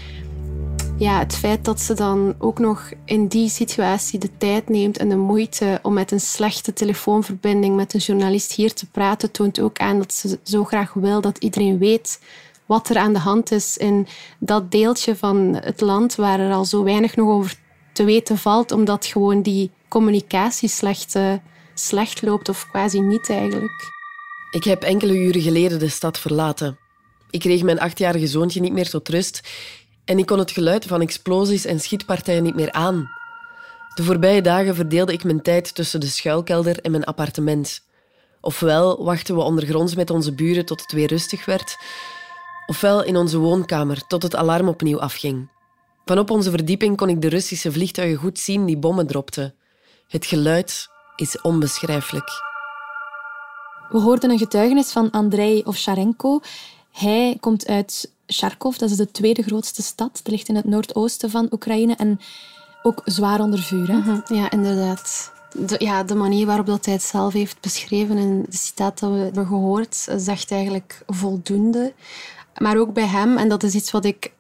ja, 0.98 1.20
het 1.20 1.36
feit 1.36 1.66
dat 1.66 1.82
ze 1.82 1.94
dan 1.94 2.36
ook 2.38 2.60
nog 2.60 2.92
in 3.06 3.28
die 3.28 3.50
situatie 3.50 4.20
de 4.20 4.38
tijd 4.38 4.70
neemt 4.70 4.98
en 4.98 5.10
de 5.10 5.16
moeite 5.16 5.80
om 5.82 5.94
met 5.94 6.12
een 6.12 6.20
slechte 6.20 6.74
telefoonverbinding 6.74 7.76
met 7.76 7.94
een 7.94 8.00
journalist 8.00 8.52
hier 8.52 8.74
te 8.74 8.86
praten, 8.86 9.32
toont 9.32 9.60
ook 9.60 9.78
aan 9.78 9.98
dat 9.98 10.14
ze 10.14 10.40
zo 10.44 10.64
graag 10.64 10.94
wil 10.94 11.22
dat 11.22 11.38
iedereen 11.38 11.78
weet 11.78 12.20
wat 12.70 12.90
er 12.90 12.98
aan 12.98 13.14
de 13.14 13.20
hand 13.20 13.52
is 13.52 13.78
in 13.78 14.08
dat 14.40 14.72
deeltje 14.72 15.16
van 15.16 15.60
het 15.62 15.82
land 15.82 16.16
waar 16.16 16.40
er 16.40 16.54
al 16.54 16.66
zo 16.66 16.84
weinig 16.84 17.16
nog 17.16 17.30
over 17.30 17.56
te 17.94 18.04
weten 18.04 18.38
valt, 18.38 18.72
omdat 18.72 19.06
gewoon 19.06 19.42
die 19.42 19.72
communicatie 19.88 20.70
slecht, 20.70 21.16
uh, 21.16 21.34
slecht 21.74 22.22
loopt 22.22 22.50
of 22.50 22.68
quasi 22.72 23.00
niet 23.00 23.30
eigenlijk. 23.30 23.92
Ik 24.52 24.64
heb 24.64 24.84
enkele 24.84 25.18
uren 25.18 25.42
geleden 25.42 25.80
de 25.80 25.90
stad 25.90 26.20
verlaten. 26.20 26.78
Ik 27.30 27.40
kreeg 27.40 27.64
mijn 27.64 27.80
achtjarige 27.80 28.28
zoontje 28.28 28.62
niet 28.62 28.74
meer 28.74 28.90
tot 28.90 29.10
rust 29.10 29.42
en 30.06 30.20
ik 30.20 30.26
kon 30.26 30.40
het 30.40 30.52
geluid 30.52 30.86
van 30.86 31.02
explosies 31.02 31.66
en 31.66 31.80
schietpartijen 31.80 32.44
niet 32.44 32.56
meer 32.56 32.72
aan. 32.72 33.10
De 33.96 34.04
voorbije 34.04 34.42
dagen 34.42 34.76
verdeelde 34.76 35.14
ik 35.14 35.24
mijn 35.24 35.42
tijd 35.42 35.76
tussen 35.76 36.00
de 36.00 36.08
schuilkelder 36.08 36.80
en 36.80 36.92
mijn 36.92 37.04
appartement. 37.04 37.82
Ofwel 38.42 39.04
wachten 39.04 39.36
we 39.36 39.42
ondergronds 39.42 39.96
met 39.96 40.10
onze 40.10 40.34
buren 40.34 40.66
tot 40.66 40.82
het 40.82 40.92
weer 40.92 41.08
rustig 41.08 41.46
werd, 41.46 41.78
ofwel 42.70 43.04
in 43.04 43.18
onze 43.18 43.38
woonkamer 43.38 44.08
tot 44.08 44.24
het 44.24 44.36
alarm 44.36 44.68
opnieuw 44.68 45.00
afging. 45.00 45.50
Vanop 46.06 46.30
onze 46.30 46.50
verdieping 46.50 46.98
kon 46.98 47.10
ik 47.10 47.22
de 47.22 47.30
Russische 47.30 47.72
vliegtuigen 47.72 48.18
goed 48.18 48.40
zien 48.40 48.66
die 48.66 48.78
bommen 48.78 49.08
dropten. 49.08 49.54
Het 50.08 50.26
geluid 50.26 50.88
is 51.16 51.42
onbeschrijfelijk. 51.42 52.30
We 53.90 54.00
hoorden 54.00 54.30
een 54.30 54.38
getuigenis 54.38 54.92
van 54.92 55.12
Andrei 55.12 55.62
Ovcharenko. 55.64 56.40
Hij 56.92 57.38
komt 57.40 57.68
uit 57.68 58.12
Kharkov, 58.26 58.76
dat 58.76 58.90
is 58.90 58.98
de 58.98 59.12
tweede 59.12 59.42
grootste 59.42 59.82
stad. 59.82 60.18
Het 60.18 60.28
ligt 60.28 60.48
in 60.48 60.56
het 60.56 60.66
noordoosten 60.66 61.30
van 61.30 61.48
Oekraïne 61.52 61.96
en 61.96 62.20
ook 62.84 63.02
zwaar 63.06 63.40
onder 63.40 63.60
vuur. 63.60 63.94
Mhm, 63.94 64.34
ja, 64.34 64.52
inderdaad. 64.52 65.32
De, 65.52 65.76
ja, 65.78 66.04
de 66.04 66.16
manier 66.16 66.46
waarop 66.46 66.66
dat 66.66 66.86
hij 66.86 66.94
het 66.94 67.04
zelf 67.04 67.34
heeft 67.34 67.62
beschreven 67.62 68.18
in 68.18 68.46
de 68.50 68.58
citaat 68.58 69.00
dat 69.00 69.12
we 69.12 69.18
hebben 69.18 69.48
gehoord, 69.48 70.08
zegt 70.16 70.52
eigenlijk 70.52 71.02
voldoende. 71.08 71.94
Maar 72.58 72.78
ook 72.78 72.94
bij 72.94 73.06
hem, 73.08 73.38
en 73.38 73.50
dat 73.50 73.64
is 73.64 73.74
iets 73.74 73.92
wat 73.92 74.06
ik 74.06 74.32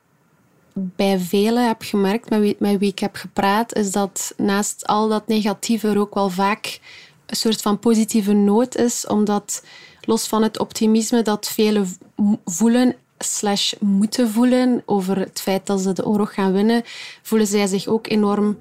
bij 0.73 1.19
velen 1.19 1.67
heb 1.67 1.81
gemerkt 1.81 2.29
met 2.29 2.39
wie, 2.39 2.55
met 2.59 2.79
wie 2.79 2.89
ik 2.89 2.99
heb 2.99 3.15
gepraat, 3.15 3.75
is 3.75 3.91
dat 3.91 4.33
naast 4.37 4.87
al 4.87 5.07
dat 5.07 5.27
negatieve 5.27 5.87
er 5.87 5.99
ook 5.99 6.13
wel 6.13 6.29
vaak 6.29 6.79
een 7.25 7.35
soort 7.35 7.61
van 7.61 7.79
positieve 7.79 8.33
noot 8.33 8.75
is, 8.75 9.07
omdat 9.07 9.63
los 10.01 10.27
van 10.27 10.43
het 10.43 10.59
optimisme 10.59 11.21
dat 11.21 11.47
velen 11.47 11.97
voelen 12.45 12.95
slash 13.17 13.73
moeten 13.79 14.29
voelen 14.29 14.83
over 14.85 15.17
het 15.17 15.41
feit 15.41 15.65
dat 15.65 15.81
ze 15.81 15.93
de 15.93 16.05
oorlog 16.05 16.33
gaan 16.33 16.51
winnen, 16.51 16.83
voelen 17.21 17.47
zij 17.47 17.67
zich 17.67 17.87
ook 17.87 18.07
enorm... 18.07 18.57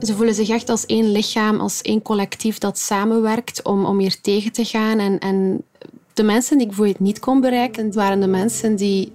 Ze 0.00 0.14
voelen 0.14 0.34
zich 0.34 0.48
echt 0.48 0.68
als 0.68 0.86
één 0.86 1.12
lichaam, 1.12 1.60
als 1.60 1.82
één 1.82 2.02
collectief 2.02 2.58
dat 2.58 2.78
samenwerkt 2.78 3.62
om, 3.62 3.84
om 3.84 3.98
hier 3.98 4.20
tegen 4.20 4.52
te 4.52 4.64
gaan. 4.64 4.98
En, 4.98 5.18
en 5.18 5.64
de 6.14 6.22
mensen 6.22 6.58
die 6.58 6.66
ik 6.66 6.72
voor 6.72 6.86
het 6.86 7.00
niet 7.00 7.18
kon 7.18 7.40
bereiken, 7.40 7.92
waren 7.92 8.20
de 8.20 8.26
mensen 8.26 8.76
die 8.76 9.12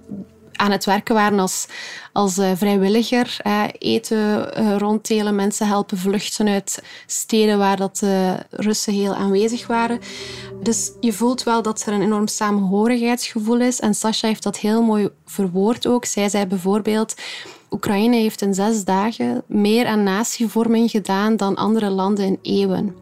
aan 0.60 0.70
het 0.70 0.84
werken 0.84 1.14
waren 1.14 1.38
als, 1.38 1.66
als 2.12 2.38
uh, 2.38 2.50
vrijwilliger. 2.54 3.36
eten 3.78 4.50
uh, 4.58 4.76
ronddelen, 4.76 5.34
mensen 5.34 5.66
helpen 5.66 5.98
vluchten 5.98 6.48
uit 6.48 6.82
steden 7.06 7.58
waar 7.58 7.76
dat 7.76 7.96
de 7.96 8.36
Russen 8.50 8.92
heel 8.92 9.14
aanwezig 9.14 9.66
waren. 9.66 10.00
Dus 10.62 10.92
je 11.00 11.12
voelt 11.12 11.42
wel 11.42 11.62
dat 11.62 11.82
er 11.86 11.92
een 11.92 12.02
enorm 12.02 12.26
samenhorigheidsgevoel 12.26 13.60
is. 13.60 13.80
En 13.80 13.94
Sasha 13.94 14.26
heeft 14.26 14.42
dat 14.42 14.58
heel 14.58 14.82
mooi 14.82 15.08
verwoord 15.24 15.86
ook. 15.86 16.04
Zij 16.04 16.28
zei 16.28 16.46
bijvoorbeeld... 16.46 17.14
Oekraïne 17.72 18.16
heeft 18.16 18.42
in 18.42 18.54
zes 18.54 18.84
dagen 18.84 19.42
meer 19.46 19.86
aan 19.86 20.02
natievorming 20.02 20.90
gedaan 20.90 21.36
dan 21.36 21.54
andere 21.54 21.90
landen 21.90 22.24
in 22.24 22.38
eeuwen. 22.42 22.96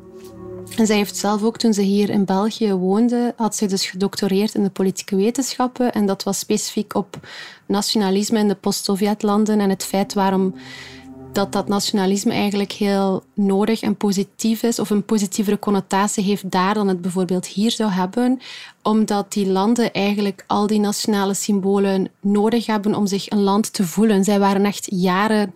En 0.77 0.87
zij 0.87 0.97
heeft 0.97 1.17
zelf 1.17 1.43
ook, 1.43 1.59
toen 1.59 1.75
ze 1.75 1.83
hier 1.83 2.11
in 2.11 2.25
België 2.25 2.73
woonde, 2.73 3.35
had 3.37 3.57
ze 3.57 3.67
dus 3.67 3.87
gedoctoreerd 3.87 4.55
in 4.55 4.63
de 4.63 4.71
politieke 4.71 5.17
wetenschappen. 5.17 5.93
En 5.93 6.07
dat 6.07 6.23
was 6.23 6.39
specifiek 6.39 6.95
op 6.95 7.29
nationalisme 7.67 8.39
in 8.39 8.49
de 8.49 8.55
post-Sovjetlanden 8.55 9.61
en 9.61 9.71
het 9.71 9.85
feit 9.85 10.15
waarom 10.15 10.55
dat 11.33 11.53
dat 11.53 11.69
nationalisme 11.69 12.33
eigenlijk 12.33 12.73
heel 12.73 13.23
nodig 13.35 13.81
en 13.81 13.97
positief 13.97 14.63
is, 14.63 14.79
of 14.79 14.91
een 14.91 15.05
positievere 15.05 15.59
connotatie 15.59 16.25
heeft 16.25 16.51
daar 16.51 16.75
dan 16.75 16.89
het 16.89 17.01
bijvoorbeeld 17.01 17.47
hier 17.47 17.71
zou 17.71 17.91
hebben, 17.91 18.41
omdat 18.83 19.33
die 19.33 19.47
landen 19.47 19.93
eigenlijk 19.93 20.45
al 20.47 20.67
die 20.67 20.81
nationale 20.81 21.35
symbolen 21.35 22.11
nodig 22.21 22.67
hebben 22.67 22.95
om 22.95 23.07
zich 23.07 23.31
een 23.31 23.43
land 23.43 23.73
te 23.73 23.85
voelen. 23.85 24.25
Zij 24.25 24.39
waren 24.39 24.65
echt 24.65 24.87
jaren 24.91 25.55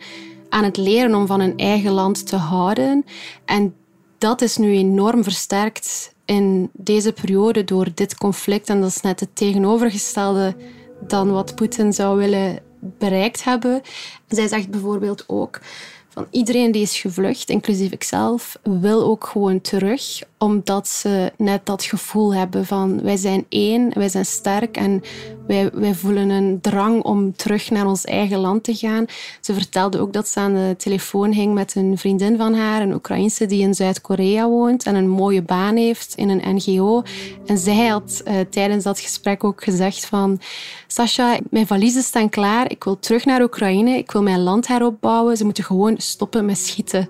aan 0.48 0.64
het 0.64 0.76
leren 0.76 1.14
om 1.14 1.26
van 1.26 1.40
hun 1.40 1.56
eigen 1.56 1.92
land 1.92 2.26
te 2.26 2.36
houden. 2.36 3.04
En 3.44 3.74
dat 4.22 4.40
is 4.40 4.56
nu 4.56 4.72
enorm 4.72 5.22
versterkt 5.22 6.14
in 6.24 6.70
deze 6.72 7.12
periode 7.12 7.64
door 7.64 7.88
dit 7.94 8.16
conflict. 8.16 8.68
En 8.68 8.80
dat 8.80 8.90
is 8.90 9.00
net 9.00 9.20
het 9.20 9.36
tegenovergestelde 9.36 10.54
dan 11.00 11.32
wat 11.32 11.54
Poetin 11.54 11.92
zou 11.92 12.18
willen 12.18 12.58
bereikt 12.80 13.44
hebben. 13.44 13.82
Zij 14.28 14.48
zegt 14.48 14.70
bijvoorbeeld 14.70 15.24
ook 15.26 15.60
van 16.08 16.26
iedereen 16.30 16.72
die 16.72 16.82
is 16.82 17.00
gevlucht, 17.00 17.50
inclusief 17.50 17.92
ikzelf, 17.92 18.58
wil 18.62 19.04
ook 19.04 19.26
gewoon 19.26 19.60
terug, 19.60 20.22
omdat 20.42 20.88
ze 20.88 21.32
net 21.36 21.66
dat 21.66 21.84
gevoel 21.84 22.34
hebben 22.34 22.66
van 22.66 23.02
wij 23.02 23.16
zijn 23.16 23.46
één, 23.48 23.90
wij 23.94 24.08
zijn 24.08 24.26
sterk 24.26 24.76
en 24.76 25.02
wij, 25.46 25.70
wij 25.72 25.94
voelen 25.94 26.30
een 26.30 26.60
drang 26.60 27.02
om 27.02 27.36
terug 27.36 27.70
naar 27.70 27.86
ons 27.86 28.04
eigen 28.04 28.38
land 28.38 28.64
te 28.64 28.74
gaan. 28.74 29.04
Ze 29.40 29.54
vertelde 29.54 29.98
ook 29.98 30.12
dat 30.12 30.28
ze 30.28 30.40
aan 30.40 30.54
de 30.54 30.74
telefoon 30.78 31.32
hing 31.32 31.54
met 31.54 31.74
een 31.74 31.98
vriendin 31.98 32.36
van 32.36 32.54
haar, 32.54 32.82
een 32.82 32.94
Oekraïnse 32.94 33.46
die 33.46 33.62
in 33.62 33.74
Zuid-Korea 33.74 34.48
woont 34.48 34.84
en 34.84 34.94
een 34.94 35.08
mooie 35.08 35.42
baan 35.42 35.76
heeft 35.76 36.14
in 36.14 36.28
een 36.28 36.54
NGO. 36.54 37.02
En 37.46 37.58
zij 37.58 37.86
had 37.86 38.22
uh, 38.24 38.34
tijdens 38.50 38.84
dat 38.84 39.00
gesprek 39.00 39.44
ook 39.44 39.64
gezegd 39.64 40.06
van 40.06 40.40
Sasha, 40.86 41.38
mijn 41.50 41.66
valiezen 41.66 42.02
staan 42.02 42.28
klaar, 42.28 42.70
ik 42.70 42.84
wil 42.84 42.98
terug 42.98 43.24
naar 43.24 43.42
Oekraïne, 43.42 43.96
ik 43.96 44.10
wil 44.10 44.22
mijn 44.22 44.42
land 44.42 44.66
heropbouwen. 44.66 45.36
Ze 45.36 45.44
moeten 45.44 45.64
gewoon 45.64 45.94
stoppen 45.98 46.44
met 46.44 46.58
schieten. 46.58 47.08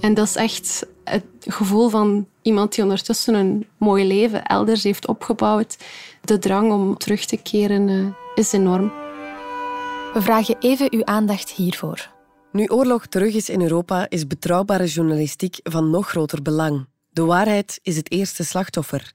En 0.00 0.14
dat 0.14 0.26
is 0.26 0.36
echt 0.36 0.86
gevoel 1.46 1.88
van 1.88 2.26
iemand 2.42 2.74
die 2.74 2.82
ondertussen 2.82 3.34
een 3.34 3.66
mooi 3.76 4.06
leven 4.06 4.44
elders 4.44 4.82
heeft 4.82 5.06
opgebouwd. 5.06 5.76
De 6.24 6.38
drang 6.38 6.72
om 6.72 6.98
terug 6.98 7.24
te 7.24 7.36
keren 7.36 7.88
uh, 7.88 8.06
is 8.34 8.52
enorm. 8.52 8.92
We 10.12 10.22
vragen 10.22 10.56
even 10.60 10.92
uw 10.94 11.04
aandacht 11.04 11.50
hiervoor. 11.50 12.10
Nu 12.52 12.66
oorlog 12.66 13.06
terug 13.06 13.34
is 13.34 13.48
in 13.48 13.62
Europa, 13.62 14.06
is 14.08 14.26
betrouwbare 14.26 14.86
journalistiek 14.86 15.60
van 15.62 15.90
nog 15.90 16.08
groter 16.08 16.42
belang. 16.42 16.86
De 17.08 17.24
waarheid 17.24 17.80
is 17.82 17.96
het 17.96 18.10
eerste 18.10 18.44
slachtoffer. 18.44 19.12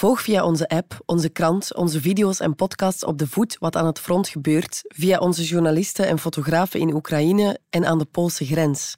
Volg 0.00 0.22
via 0.22 0.44
onze 0.44 0.68
app, 0.68 1.02
onze 1.06 1.28
krant, 1.28 1.74
onze 1.74 2.00
video's 2.00 2.40
en 2.40 2.54
podcasts 2.54 3.04
op 3.04 3.18
de 3.18 3.26
voet 3.26 3.56
wat 3.58 3.76
aan 3.76 3.86
het 3.86 3.98
front 3.98 4.28
gebeurt, 4.28 4.82
via 4.88 5.18
onze 5.18 5.44
journalisten 5.44 6.06
en 6.06 6.18
fotografen 6.18 6.80
in 6.80 6.94
Oekraïne 6.94 7.58
en 7.70 7.86
aan 7.86 7.98
de 7.98 8.04
Poolse 8.04 8.44
grens. 8.44 8.96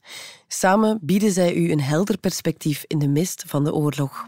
Samen 0.48 0.98
bieden 1.00 1.30
zij 1.32 1.54
u 1.54 1.70
een 1.70 1.80
helder 1.80 2.18
perspectief 2.18 2.84
in 2.86 2.98
de 2.98 3.08
mist 3.08 3.44
van 3.46 3.64
de 3.64 3.74
oorlog. 3.74 4.26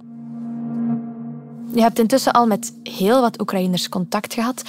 Je 1.75 1.81
hebt 1.81 1.99
intussen 1.99 2.33
al 2.33 2.47
met 2.47 2.73
heel 2.83 3.21
wat 3.21 3.41
Oekraïners 3.41 3.89
contact 3.89 4.35
gehad. 4.35 4.63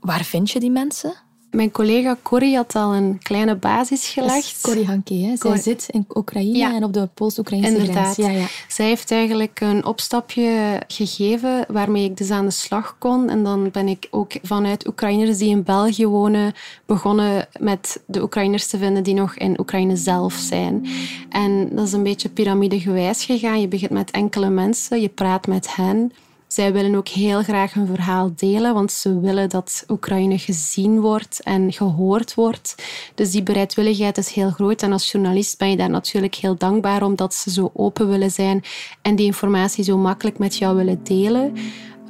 Waar 0.00 0.24
vind 0.24 0.50
je 0.50 0.60
die 0.60 0.70
mensen? 0.70 1.14
Mijn 1.52 1.70
collega 1.70 2.16
Corrie 2.22 2.56
had 2.56 2.74
al 2.74 2.94
een 2.94 3.18
kleine 3.22 3.56
basis 3.56 4.08
gelegd. 4.08 4.60
Corrie 4.60 4.86
Hanke, 4.86 5.14
hè? 5.14 5.36
zij 5.36 5.58
zit 5.58 5.86
in 5.90 6.06
Oekraïne 6.14 6.74
en 6.74 6.84
op 6.84 6.92
de 6.92 7.08
Pools-Oekraïnse 7.14 7.92
grens. 7.92 8.16
Ja, 8.16 8.30
ja. 8.30 8.46
Zij 8.68 8.86
heeft 8.86 9.10
eigenlijk 9.10 9.60
een 9.60 9.84
opstapje 9.84 10.80
gegeven 10.86 11.64
waarmee 11.68 12.04
ik 12.04 12.16
dus 12.16 12.30
aan 12.30 12.44
de 12.44 12.50
slag 12.50 12.96
kon. 12.98 13.28
En 13.28 13.42
dan 13.42 13.70
ben 13.70 13.88
ik 13.88 14.08
ook 14.10 14.32
vanuit 14.42 14.86
Oekraïners 14.86 15.38
die 15.38 15.48
in 15.48 15.62
België 15.62 16.06
wonen 16.06 16.52
begonnen 16.86 17.48
met 17.58 18.02
de 18.06 18.22
Oekraïners 18.22 18.66
te 18.66 18.78
vinden 18.78 19.02
die 19.02 19.14
nog 19.14 19.36
in 19.36 19.60
Oekraïne 19.60 19.96
zelf 19.96 20.34
zijn. 20.34 20.86
En 21.28 21.68
dat 21.72 21.86
is 21.86 21.92
een 21.92 22.02
beetje 22.02 22.28
piramidegewijs 22.28 23.24
gegaan. 23.24 23.60
Je 23.60 23.68
begint 23.68 23.90
met 23.90 24.10
enkele 24.10 24.50
mensen, 24.50 25.00
je 25.00 25.08
praat 25.08 25.46
met 25.46 25.76
hen. 25.76 26.12
Zij 26.52 26.72
willen 26.72 26.94
ook 26.94 27.08
heel 27.08 27.42
graag 27.42 27.72
hun 27.72 27.86
verhaal 27.86 28.30
delen, 28.36 28.74
want 28.74 28.92
ze 28.92 29.20
willen 29.20 29.48
dat 29.48 29.84
Oekraïne 29.88 30.38
gezien 30.38 31.00
wordt 31.00 31.40
en 31.42 31.72
gehoord 31.72 32.34
wordt. 32.34 32.74
Dus 33.14 33.30
die 33.30 33.42
bereidwilligheid 33.42 34.18
is 34.18 34.28
heel 34.28 34.50
groot. 34.50 34.82
En 34.82 34.92
als 34.92 35.10
journalist 35.10 35.58
ben 35.58 35.70
je 35.70 35.76
daar 35.76 35.90
natuurlijk 35.90 36.34
heel 36.34 36.56
dankbaar 36.56 37.02
omdat 37.02 37.34
ze 37.34 37.50
zo 37.50 37.70
open 37.74 38.08
willen 38.08 38.30
zijn 38.30 38.64
en 39.02 39.16
die 39.16 39.26
informatie 39.26 39.84
zo 39.84 39.96
makkelijk 39.96 40.38
met 40.38 40.56
jou 40.56 40.76
willen 40.76 41.00
delen 41.02 41.52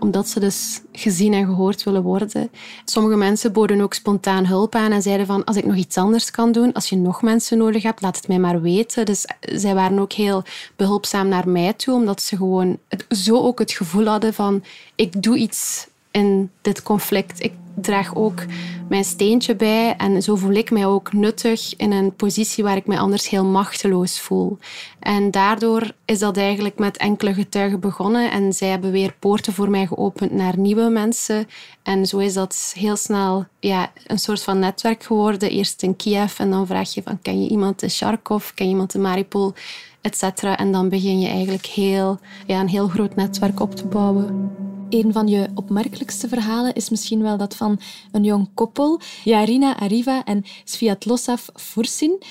omdat 0.03 0.29
ze 0.29 0.41
dus 0.41 0.81
gezien 0.93 1.33
en 1.33 1.47
gehoord 1.47 1.83
willen 1.83 2.03
worden. 2.03 2.51
Sommige 2.85 3.17
mensen 3.17 3.53
boden 3.53 3.81
ook 3.81 3.95
spontaan 3.95 4.47
hulp 4.47 4.75
aan 4.75 4.93
en 4.93 5.03
zeiden 5.03 5.27
van 5.27 5.45
als 5.45 5.57
ik 5.57 5.67
nog 5.67 5.77
iets 5.77 5.97
anders 5.97 6.31
kan 6.31 6.53
doen, 6.53 6.73
als 6.73 6.89
je 6.89 6.97
nog 6.97 7.23
mensen 7.23 7.59
nodig 7.59 7.83
hebt, 7.83 8.03
laat 8.03 8.17
het 8.17 8.29
mij 8.29 8.39
maar 8.39 8.61
weten. 8.61 9.07
Dus 9.07 9.27
zij 9.41 9.75
waren 9.75 9.99
ook 9.99 10.13
heel 10.13 10.43
behulpzaam 10.77 11.29
naar 11.29 11.49
mij 11.49 11.73
toe, 11.73 11.95
omdat 11.95 12.23
ze 12.23 12.37
gewoon 12.37 12.79
zo 13.09 13.37
ook 13.37 13.59
het 13.59 13.73
gevoel 13.73 14.07
hadden 14.07 14.35
van 14.35 14.65
ik 14.95 15.23
doe 15.23 15.37
iets 15.37 15.87
in 16.13 16.51
dit 16.61 16.83
conflict. 16.83 17.43
Ik 17.43 17.53
draag 17.75 18.15
ook 18.15 18.45
mijn 18.89 19.05
steentje 19.05 19.57
bij 19.57 19.97
en 19.97 20.23
zo 20.23 20.37
voel 20.37 20.53
ik 20.53 20.71
mij 20.71 20.87
ook 20.87 21.13
nuttig 21.13 21.77
in 21.77 21.93
een 21.93 22.15
positie 22.15 22.65
waar 22.65 22.77
ik 22.77 22.87
mij 22.87 22.99
anders 22.99 23.29
heel 23.29 23.45
machteloos 23.45 24.21
voel. 24.21 24.59
En 24.99 25.31
daardoor 25.31 25.91
is 26.05 26.19
dat 26.19 26.37
eigenlijk 26.37 26.79
met 26.79 26.97
enkele 26.97 27.35
getuigen 27.35 27.81
begonnen 27.81 28.31
en 28.31 28.53
zij 28.53 28.69
hebben 28.69 28.91
weer 28.91 29.15
poorten 29.19 29.53
voor 29.53 29.71
mij 29.71 29.87
geopend 29.87 30.33
naar 30.33 30.59
nieuwe 30.59 30.89
mensen. 30.89 31.49
En 31.83 32.07
zo 32.07 32.19
is 32.19 32.35
dat 32.35 32.73
heel 32.77 32.97
snel 32.97 33.47
ja, 33.61 33.93
een 34.07 34.19
soort 34.19 34.43
van 34.43 34.59
netwerk 34.59 35.03
geworden. 35.03 35.51
Eerst 35.51 35.83
in 35.83 35.97
Kiev 35.97 36.39
en 36.39 36.51
dan 36.51 36.67
vraag 36.67 36.95
je 36.95 37.03
van 37.03 37.23
ken 37.23 37.43
je 37.43 37.49
iemand 37.49 37.83
in 37.83 37.89
Kharkov, 37.89 38.51
ken 38.55 38.67
je 38.67 38.73
iemand 38.73 38.95
in 38.95 39.01
Mariupol, 39.01 39.55
etc. 40.01 40.43
En 40.43 40.73
dan 40.73 40.89
begin 40.89 41.21
je 41.21 41.29
eigenlijk 41.29 41.67
heel, 41.67 42.19
ja, 42.47 42.61
een 42.61 42.69
heel 42.69 42.89
groot 42.89 43.15
netwerk 43.15 43.61
op 43.61 43.75
te 43.75 43.87
bouwen. 43.87 44.51
Een 44.93 45.13
van 45.13 45.29
je 45.29 45.49
opmerkelijkste 45.55 46.29
verhalen 46.29 46.75
is 46.75 46.91
misschien 46.91 47.23
wel 47.23 47.37
dat 47.37 47.57
van 47.57 47.81
een 48.11 48.25
jong 48.25 48.49
koppel, 48.55 49.01
Yarina 49.25 49.79
Ariva 49.79 50.25
en 50.25 50.45
Sviatlosav 50.65 51.49
Fursin. 51.55 52.23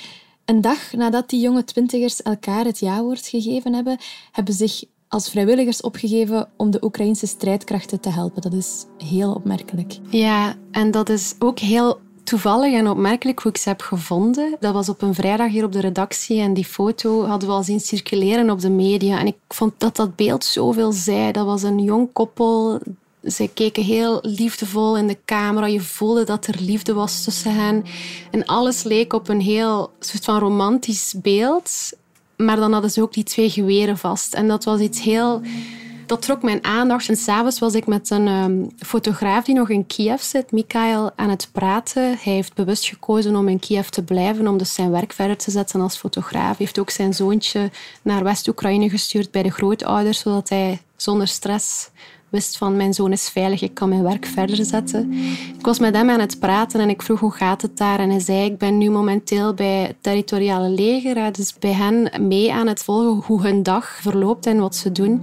Een 0.45 0.62
dag 0.62 0.93
nadat 0.93 1.30
die 1.30 1.41
jonge 1.41 1.63
twintigers 1.63 2.21
elkaar 2.21 2.65
het 2.65 2.80
ja-woord 2.80 3.28
gegeven 3.28 3.74
hebben, 3.74 3.97
hebben 4.32 4.54
zich 4.54 4.84
als 5.08 5.30
vrijwilligers 5.30 5.82
opgegeven 5.82 6.50
om 6.58 6.71
de 6.71 6.84
Oekraïnse 6.84 7.28
strijdkrachten 7.28 8.00
te 8.00 8.10
helpen. 8.10 8.41
Dat 8.41 8.54
is 8.54 8.86
heel 8.97 9.34
opmerkelijk. 9.34 10.00
Ja, 10.10 10.56
en 10.71 10.91
dat 10.91 11.10
is 11.10 11.36
ook 11.39 11.60
heel 11.60 12.00
toevallig 12.24 12.74
en 12.74 12.88
opmerkelijk 12.88 13.40
hoe 13.40 13.52
ik 13.52 13.58
ze 13.58 13.70
heb 13.70 13.82
gevonden. 13.82 14.56
Dat 14.60 14.74
was 14.74 14.90
op 14.90 15.02
een 15.02 15.14
vrijdag 15.14 15.52
hier 15.52 15.64
op 15.64 15.72
de 15.72 15.80
redactie 15.80 16.40
en 16.40 16.54
die 16.54 16.66
foto 16.66 17.26
hadden 17.26 17.50
we 17.50 17.56
al 17.56 17.64
zien 17.64 17.80
circuleren 17.80 18.50
op 18.50 18.60
de 18.60 18.70
media. 18.70 19.20
En 19.20 19.28
ik 19.28 19.36
vond 19.48 19.74
dat 19.78 19.96
dat 19.96 20.16
beeld 20.16 20.44
zoveel 20.44 20.92
zei. 20.92 21.32
Dat 21.32 21.46
was 21.46 21.64
een 21.64 21.80
jong 21.80 22.10
koppel. 22.14 22.80
Zij 23.22 23.50
keken 23.54 23.84
heel 23.84 24.20
liefdevol 24.22 24.98
in 24.98 25.08
de 25.08 25.18
camera. 25.26 25.66
Je 25.66 25.82
voelde 25.82 26.24
dat 26.24 26.48
er 26.48 26.56
liefde 26.60 26.94
was 26.94 27.24
tussen 27.24 27.56
hen. 27.56 27.84
En 28.32 28.46
alles 28.46 28.84
leek 28.84 29.14
op 29.14 29.30
een 29.30 29.42
heel 29.42 29.92
soort 30.00 30.24
van 30.24 30.40
romantisch 30.40 31.14
beeld. 31.22 31.92
Maar 32.36 32.56
dan 32.56 32.74
hadden 32.74 32.92
ze 32.92 33.02
ook 33.02 33.14
die 33.14 33.24
twee 33.24 33.50
geweren 33.50 33.98
vast. 33.98 34.34
En 34.34 34.48
dat 34.48 34.64
was 34.64 34.80
iets 34.80 35.02
heel 35.02 35.42
dat 36.06 36.22
trok 36.22 36.44
mijn 36.44 36.64
aandacht. 36.64 37.10
En 37.10 37.16
s'avonds 37.16 37.60
was 37.60 37.74
ik 37.74 37.88
met 37.88 38.10
een 38.10 38.28
um, 38.28 38.70
fotograaf 38.78 39.46
die 39.46 39.56
nog 39.56 39.70
in 39.70 39.88
Kiev 39.88 40.22
zit, 40.22 40.52
Mikhail, 40.52 41.12
aan 41.16 41.30
het 41.30 41.50
praten. 41.52 42.04
Hij 42.04 42.34
heeft 42.34 42.54
bewust 42.54 42.86
gekozen 42.86 43.36
om 43.36 43.48
in 43.48 43.60
Kiev 43.60 43.88
te 43.88 44.04
blijven, 44.04 44.48
om 44.48 44.58
dus 44.58 44.74
zijn 44.74 44.92
werk 44.92 45.14
verder 45.14 45.38
te 45.38 45.52
zetten 45.52 45.82
als 45.82 45.98
fotograaf. 45.98 46.48
Hij 46.48 46.56
heeft 46.58 46.80
ook 46.80 46.90
zijn 46.90 47.14
zoontje 47.14 47.72
naar 48.02 48.24
West-Oekraïne 48.24 48.90
gestuurd 48.90 49.32
bij 49.32 49.44
de 49.44 49.52
grootouders, 49.52 50.20
zodat 50.20 50.50
hij 50.50 50.82
zonder 50.96 51.28
stress 51.28 51.90
wist 52.32 52.58
van 52.58 52.76
mijn 52.76 52.94
zoon 52.94 53.12
is 53.12 53.30
veilig, 53.30 53.62
ik 53.62 53.74
kan 53.74 53.90
mijn 53.90 54.04
werk 54.04 54.26
verder 54.26 54.66
zetten. 54.66 55.12
Ik 55.58 55.66
was 55.66 55.80
met 55.80 55.96
hem 55.96 56.10
aan 56.10 56.20
het 56.20 56.40
praten 56.40 56.80
en 56.80 56.90
ik 56.90 57.02
vroeg 57.02 57.20
hoe 57.20 57.32
gaat 57.32 57.62
het 57.62 57.78
daar 57.78 58.00
en 58.00 58.10
hij 58.10 58.20
zei 58.20 58.46
ik 58.46 58.58
ben 58.58 58.78
nu 58.78 58.90
momenteel 58.90 59.54
bij 59.54 59.82
het 59.82 59.96
territoriale 60.02 60.70
leger, 60.70 61.32
dus 61.32 61.54
bij 61.60 61.74
hen 61.74 62.28
mee 62.28 62.54
aan 62.54 62.68
het 62.68 62.84
volgen 62.84 63.24
hoe 63.26 63.42
hun 63.42 63.64
dag 63.64 63.86
verloopt 64.02 64.46
en 64.46 64.60
wat 64.60 64.76
ze 64.76 64.92
doen. 64.92 65.22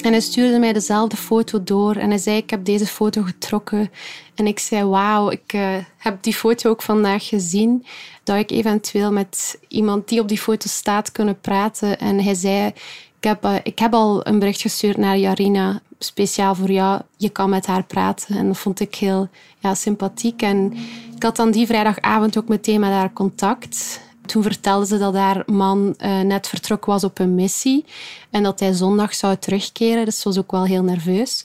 En 0.00 0.12
hij 0.12 0.20
stuurde 0.20 0.58
mij 0.58 0.72
dezelfde 0.72 1.16
foto 1.16 1.62
door 1.62 1.96
en 1.96 2.08
hij 2.08 2.18
zei: 2.18 2.36
Ik 2.36 2.50
heb 2.50 2.64
deze 2.64 2.86
foto 2.86 3.22
getrokken. 3.22 3.90
En 4.34 4.46
ik 4.46 4.58
zei: 4.58 4.84
Wauw, 4.84 5.30
ik 5.30 5.52
uh, 5.52 5.76
heb 5.96 6.22
die 6.22 6.34
foto 6.34 6.70
ook 6.70 6.82
vandaag 6.82 7.28
gezien. 7.28 7.86
Dat 8.24 8.36
ik 8.36 8.50
eventueel 8.50 9.12
met 9.12 9.58
iemand 9.68 10.08
die 10.08 10.20
op 10.20 10.28
die 10.28 10.38
foto 10.38 10.68
staat 10.68 11.12
kunnen 11.12 11.40
praten. 11.40 11.98
En 11.98 12.22
hij 12.22 12.34
zei: 12.34 12.66
Ik 12.66 13.24
heb, 13.24 13.44
uh, 13.44 13.54
ik 13.62 13.78
heb 13.78 13.94
al 13.94 14.26
een 14.26 14.38
bericht 14.38 14.60
gestuurd 14.60 14.96
naar 14.96 15.18
Jarina, 15.18 15.80
speciaal 15.98 16.54
voor 16.54 16.70
jou. 16.70 17.00
Je 17.16 17.28
kan 17.28 17.50
met 17.50 17.66
haar 17.66 17.84
praten. 17.84 18.36
En 18.36 18.46
dat 18.46 18.58
vond 18.58 18.80
ik 18.80 18.94
heel 18.94 19.28
ja, 19.58 19.74
sympathiek. 19.74 20.42
En 20.42 20.72
ik 21.16 21.22
had 21.22 21.36
dan 21.36 21.50
die 21.50 21.66
vrijdagavond 21.66 22.38
ook 22.38 22.48
meteen 22.48 22.80
met 22.80 22.90
haar 22.90 23.12
contact. 23.12 24.00
Toen 24.28 24.42
vertelde 24.42 24.86
ze 24.86 24.98
dat 24.98 25.14
haar 25.14 25.42
man 25.46 25.94
uh, 25.98 26.20
net 26.20 26.48
vertrokken 26.48 26.92
was 26.92 27.04
op 27.04 27.18
een 27.18 27.34
missie 27.34 27.84
en 28.30 28.42
dat 28.42 28.60
hij 28.60 28.72
zondag 28.72 29.14
zou 29.14 29.36
terugkeren. 29.36 30.04
Dus 30.04 30.22
was 30.22 30.38
ook 30.38 30.50
wel 30.50 30.64
heel 30.64 30.82
nerveus. 30.82 31.44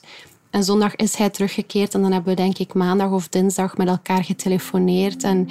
En 0.50 0.64
zondag 0.64 0.96
is 0.96 1.16
hij 1.16 1.30
teruggekeerd 1.30 1.94
en 1.94 2.02
dan 2.02 2.12
hebben 2.12 2.34
we 2.34 2.42
denk 2.42 2.58
ik 2.58 2.74
maandag 2.74 3.10
of 3.10 3.28
dinsdag 3.28 3.76
met 3.76 3.88
elkaar 3.88 4.24
getelefoneerd. 4.24 5.22
En 5.22 5.48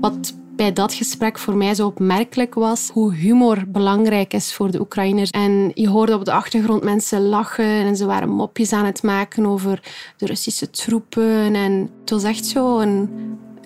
wat 0.00 0.34
bij 0.56 0.72
dat 0.72 0.94
gesprek 0.94 1.38
voor 1.38 1.56
mij 1.56 1.74
zo 1.74 1.86
opmerkelijk 1.86 2.54
was 2.54 2.90
hoe 2.92 3.14
humor 3.14 3.64
belangrijk 3.68 4.32
is 4.32 4.54
voor 4.54 4.70
de 4.70 4.80
Oekraïners. 4.80 5.30
En 5.30 5.70
je 5.74 5.88
hoorde 5.88 6.14
op 6.14 6.24
de 6.24 6.32
achtergrond 6.32 6.82
mensen 6.82 7.28
lachen 7.28 7.64
en 7.64 7.96
ze 7.96 8.06
waren 8.06 8.28
mopjes 8.28 8.72
aan 8.72 8.84
het 8.84 9.02
maken 9.02 9.46
over 9.46 9.82
de 10.16 10.26
Russische 10.26 10.70
troepen. 10.70 11.54
En 11.54 11.90
het 12.00 12.10
was 12.10 12.22
echt 12.22 12.46
zo 12.46 12.78
een 12.78 13.08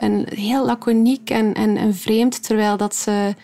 en 0.00 0.24
heel 0.34 0.64
laconiek 0.64 1.30
en, 1.30 1.54
en, 1.54 1.94
vreemd, 1.94 2.42
terwijl 2.42 2.76
dat 2.76 2.94
ze 2.94 3.34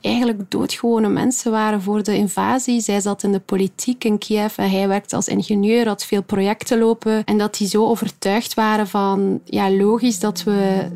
eigenlijk 0.00 0.50
doodgewone 0.50 1.08
mensen 1.08 1.50
waren 1.50 1.82
voor 1.82 2.02
de 2.02 2.16
invasie. 2.16 2.80
Zij 2.80 3.00
zat 3.00 3.22
in 3.22 3.32
de 3.32 3.40
politiek 3.40 4.04
in 4.04 4.18
Kiev 4.18 4.58
en 4.58 4.70
hij 4.70 4.88
werkte 4.88 5.16
als 5.16 5.28
ingenieur, 5.28 5.86
had 5.86 6.04
veel 6.04 6.22
projecten 6.22 6.78
lopen. 6.78 7.24
En 7.24 7.38
dat 7.38 7.56
die 7.56 7.68
zo 7.68 7.86
overtuigd 7.86 8.54
waren 8.54 8.88
van, 8.88 9.40
ja, 9.44 9.70
logisch 9.70 10.18
dat 10.18 10.42
we, 10.42 10.88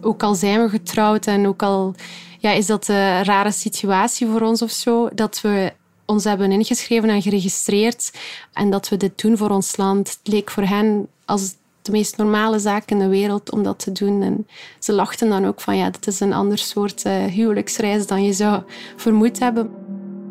ook 0.00 0.22
al 0.22 0.34
zijn 0.34 0.62
we 0.62 0.68
getrouwd 0.68 1.26
en 1.26 1.46
ook 1.46 1.62
al 1.62 1.94
ja, 2.38 2.50
is 2.50 2.66
dat 2.66 2.88
een 2.88 3.24
rare 3.24 3.52
situatie 3.52 4.26
voor 4.26 4.40
ons 4.40 4.62
of 4.62 4.70
zo, 4.70 5.08
dat 5.14 5.40
we 5.40 5.72
ons 6.04 6.24
hebben 6.24 6.52
ingeschreven 6.52 7.08
en 7.08 7.22
geregistreerd 7.22 8.12
en 8.52 8.70
dat 8.70 8.88
we 8.88 8.96
dit 8.96 9.20
doen 9.20 9.36
voor 9.36 9.50
ons 9.50 9.76
land. 9.76 10.08
Het 10.08 10.32
leek 10.32 10.50
voor 10.50 10.62
hen 10.62 11.08
als 11.24 11.54
de 11.86 11.92
meest 11.92 12.16
normale 12.16 12.58
zaak 12.58 12.90
in 12.90 12.98
de 12.98 13.08
wereld 13.08 13.50
om 13.50 13.62
dat 13.62 13.78
te 13.78 13.92
doen. 13.92 14.22
En 14.22 14.46
ze 14.78 14.92
lachten 14.92 15.28
dan 15.28 15.46
ook 15.46 15.60
van 15.60 15.76
ja, 15.76 15.90
dit 15.90 16.06
is 16.06 16.20
een 16.20 16.32
ander 16.32 16.58
soort 16.58 17.04
uh, 17.06 17.24
huwelijksreis 17.24 18.06
dan 18.06 18.24
je 18.24 18.32
zou 18.32 18.62
vermoed 18.96 19.38
hebben. 19.38 19.70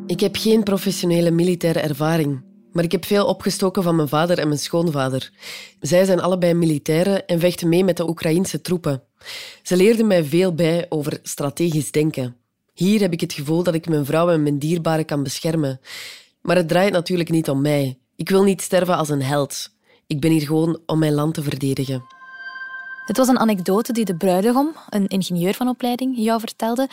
Ik 0.07 0.19
heb 0.19 0.35
geen 0.35 0.63
professionele 0.63 1.31
militaire 1.31 1.79
ervaring, 1.79 2.41
maar 2.71 2.83
ik 2.83 2.91
heb 2.91 3.05
veel 3.05 3.25
opgestoken 3.25 3.83
van 3.83 3.95
mijn 3.95 4.07
vader 4.07 4.39
en 4.39 4.47
mijn 4.47 4.59
schoonvader. 4.59 5.31
Zij 5.79 6.05
zijn 6.05 6.21
allebei 6.21 6.53
militairen 6.53 7.25
en 7.25 7.39
vechten 7.39 7.69
mee 7.69 7.83
met 7.83 7.97
de 7.97 8.09
Oekraïnse 8.09 8.61
troepen. 8.61 9.03
Ze 9.63 9.75
leerden 9.75 10.07
mij 10.07 10.23
veel 10.23 10.53
bij 10.53 10.85
over 10.89 11.19
strategisch 11.23 11.91
denken. 11.91 12.35
Hier 12.73 12.99
heb 12.99 13.13
ik 13.13 13.21
het 13.21 13.33
gevoel 13.33 13.63
dat 13.63 13.73
ik 13.73 13.89
mijn 13.89 14.05
vrouw 14.05 14.29
en 14.29 14.43
mijn 14.43 14.59
dierbaren 14.59 15.05
kan 15.05 15.23
beschermen. 15.23 15.79
Maar 16.41 16.55
het 16.55 16.67
draait 16.67 16.91
natuurlijk 16.91 17.29
niet 17.29 17.49
om 17.49 17.61
mij. 17.61 17.99
Ik 18.15 18.29
wil 18.29 18.43
niet 18.43 18.61
sterven 18.61 18.97
als 18.97 19.09
een 19.09 19.21
held. 19.21 19.74
Ik 20.07 20.19
ben 20.19 20.31
hier 20.31 20.45
gewoon 20.45 20.79
om 20.85 20.99
mijn 20.99 21.13
land 21.13 21.33
te 21.33 21.43
verdedigen. 21.43 22.03
Het 23.05 23.17
was 23.17 23.27
een 23.27 23.39
anekdote 23.39 23.93
die 23.93 24.05
de 24.05 24.15
bruidegom, 24.15 24.75
een 24.89 25.07
ingenieur 25.07 25.53
van 25.53 25.67
opleiding, 25.67 26.17
jou 26.17 26.39
vertelde. 26.39 26.89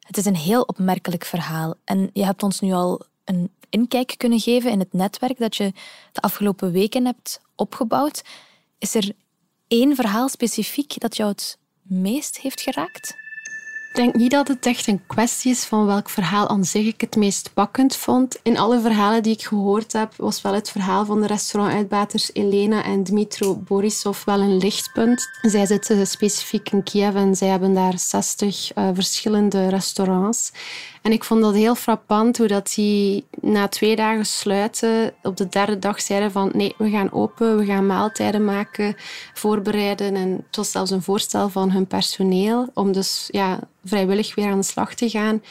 Het 0.00 0.16
is 0.16 0.24
een 0.24 0.36
heel 0.36 0.62
opmerkelijk 0.62 1.24
verhaal. 1.24 1.74
En 1.84 2.10
je 2.12 2.24
hebt 2.24 2.42
ons 2.42 2.60
nu 2.60 2.72
al 2.72 3.02
een 3.24 3.50
inkijk 3.70 4.14
kunnen 4.16 4.40
geven 4.40 4.70
in 4.70 4.78
het 4.78 4.92
netwerk 4.92 5.38
dat 5.38 5.56
je 5.56 5.72
de 6.12 6.20
afgelopen 6.20 6.72
weken 6.72 7.04
hebt 7.04 7.40
opgebouwd. 7.54 8.24
Is 8.78 8.94
er 8.94 9.12
één 9.68 9.94
verhaal 9.94 10.28
specifiek 10.28 11.00
dat 11.00 11.16
jou 11.16 11.30
het 11.30 11.58
meest 11.82 12.38
heeft 12.38 12.60
geraakt? 12.60 13.25
Denk 13.96 14.14
niet 14.14 14.30
dat 14.30 14.48
het 14.48 14.66
echt 14.66 14.86
een 14.86 15.06
kwestie 15.06 15.50
is 15.50 15.64
van 15.64 15.86
welk 15.86 16.08
verhaal 16.08 16.48
aan 16.48 16.64
zich 16.64 16.86
ik 16.86 17.00
het 17.00 17.16
meest 17.16 17.50
pakkend 17.54 17.96
vond. 17.96 18.38
In 18.42 18.58
alle 18.58 18.80
verhalen 18.80 19.22
die 19.22 19.32
ik 19.32 19.42
gehoord 19.42 19.92
heb, 19.92 20.12
was 20.16 20.42
wel 20.42 20.54
het 20.54 20.70
verhaal 20.70 21.04
van 21.04 21.20
de 21.20 21.26
restaurantuitbaters 21.26 22.30
Elena 22.32 22.84
en 22.84 23.04
Dmitro 23.04 23.54
Borisov 23.54 24.24
wel 24.24 24.40
een 24.40 24.56
lichtpunt. 24.56 25.28
Zij 25.42 25.66
zitten 25.66 26.06
specifiek 26.06 26.70
in 26.70 26.82
Kiev 26.82 27.14
en 27.14 27.36
zij 27.36 27.48
hebben 27.48 27.74
daar 27.74 27.98
60 27.98 28.76
uh, 28.76 28.88
eh, 28.88 28.94
verschillende 28.94 29.68
restaurants. 29.68 30.52
En 31.06 31.12
ik 31.12 31.24
vond 31.24 31.42
dat 31.42 31.54
heel 31.54 31.74
frappant 31.74 32.38
hoe 32.38 32.46
dat 32.46 32.72
die 32.74 33.24
na 33.40 33.68
twee 33.68 33.96
dagen 33.96 34.26
sluiten 34.26 35.14
op 35.22 35.36
de 35.36 35.48
derde 35.48 35.78
dag 35.78 36.00
zeiden 36.00 36.32
van 36.32 36.50
nee, 36.54 36.74
we 36.78 36.90
gaan 36.90 37.12
open, 37.12 37.58
we 37.58 37.64
gaan 37.64 37.86
maaltijden 37.86 38.44
maken, 38.44 38.96
voorbereiden. 39.34 40.14
En 40.14 40.30
het 40.46 40.56
was 40.56 40.70
zelfs 40.70 40.90
een 40.90 41.02
voorstel 41.02 41.48
van 41.48 41.70
hun 41.70 41.86
personeel 41.86 42.68
om 42.74 42.92
dus 42.92 43.28
ja, 43.30 43.58
vrijwillig 43.84 44.34
weer 44.34 44.50
aan 44.50 44.58
de 44.58 44.64
slag 44.64 44.94
te 44.94 45.10
gaan, 45.10 45.42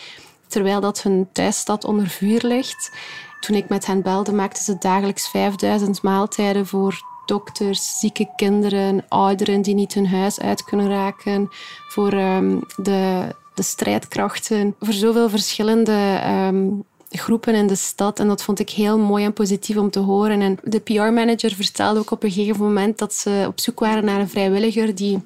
terwijl 0.48 0.82
dat 0.82 1.02
hun 1.02 1.28
thuisstad 1.32 1.84
onder 1.84 2.08
vuur 2.08 2.42
ligt. 2.44 2.92
Toen 3.40 3.56
ik 3.56 3.70
met 3.70 3.86
hen 3.86 4.02
belde, 4.02 4.32
maakten 4.32 4.64
ze 4.64 4.78
dagelijks 4.80 5.30
5000 5.30 6.02
maaltijden 6.02 6.68
voor 6.68 7.02
dokters, 7.26 8.00
zieke 8.00 8.30
kinderen, 8.36 9.06
ouderen 9.08 9.62
die 9.62 9.76
niet 9.76 9.94
hun 9.94 10.08
huis 10.08 10.40
uit 10.40 10.64
kunnen 10.64 10.90
raken, 10.90 11.50
voor 11.88 12.14
um, 12.14 12.62
de 12.76 13.28
de 13.56 13.64
strijdkrachten 13.64 14.76
voor 14.80 14.94
zoveel 14.94 15.30
verschillende 15.30 16.20
ehm, 16.24 16.68
groepen 17.10 17.56
in 17.56 17.68
de 17.68 17.76
stad. 17.76 18.20
En 18.20 18.28
dat 18.28 18.44
vond 18.44 18.60
ik 18.60 18.70
heel 18.70 19.00
mooi 19.00 19.26
en 19.26 19.34
positief 19.34 19.78
om 19.78 19.90
te 19.90 20.00
horen. 20.00 20.42
En 20.42 20.58
de 20.64 20.80
PR-manager 20.80 21.54
vertelde 21.56 22.00
ook 22.00 22.12
op 22.12 22.24
een 22.24 22.32
gegeven 22.32 22.64
moment 22.66 22.98
dat 22.98 23.14
ze 23.14 23.46
op 23.48 23.60
zoek 23.60 23.80
waren 23.80 24.06
naar 24.06 24.20
een 24.20 24.30
vrijwilliger 24.30 24.96
die 24.96 25.22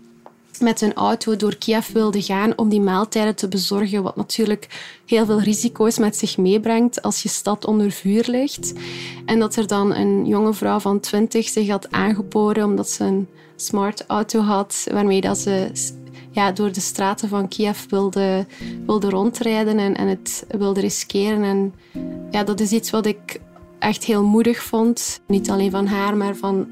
met 0.60 0.80
hun 0.80 0.94
auto 0.94 1.36
door 1.36 1.56
Kiev 1.56 1.92
wilden 1.92 2.22
gaan 2.22 2.58
om 2.58 2.70
die 2.70 2.82
maaltijden 2.82 3.36
te 3.36 3.48
bezorgen, 3.48 4.04
wat 4.04 4.16
natuurlijk 4.16 4.68
heel 5.06 5.26
veel 5.26 5.42
risico's 5.42 5.98
met 5.98 6.18
zich 6.18 6.38
meebrengt 6.38 7.02
als 7.02 7.24
je 7.24 7.30
stad 7.30 7.66
onder 7.66 7.92
vuur 7.92 8.26
ligt. 8.28 8.74
En 9.26 9.40
dat 9.40 9.56
er 9.56 9.68
dan 9.68 9.96
een 9.96 10.26
jonge 10.26 10.54
vrouw 10.54 10.80
van 10.80 11.00
20 11.00 11.48
zich 11.50 11.70
had 11.70 11.92
aangeboren 11.92 12.64
omdat 12.64 12.90
ze 12.90 13.04
een 13.04 13.28
smart 13.56 14.04
auto 14.08 14.40
had, 14.40 14.88
waarmee 14.92 15.22
dat 15.22 15.38
ze 15.38 15.70
ja, 16.32 16.52
door 16.52 16.72
de 16.72 16.80
straten 16.80 17.30
van 17.30 17.48
Kiev 17.48 17.86
wilde, 17.90 18.46
wilde 18.86 19.10
rondrijden 19.10 19.78
en, 19.78 19.96
en 19.96 20.08
het 20.08 20.46
wilde 20.58 20.80
riskeren. 20.80 21.44
En 21.44 21.74
ja, 22.32 22.44
dat 22.44 22.60
is 22.60 22.72
iets 22.72 22.90
wat 22.90 23.06
ik 23.06 23.40
echt 23.80 24.04
heel 24.04 24.24
moedig 24.24 24.64
vond. 24.64 25.22
Niet 25.28 25.50
alleen 25.50 25.72
van 25.72 25.88
haar, 25.88 26.18
maar 26.18 26.36
van 26.36 26.68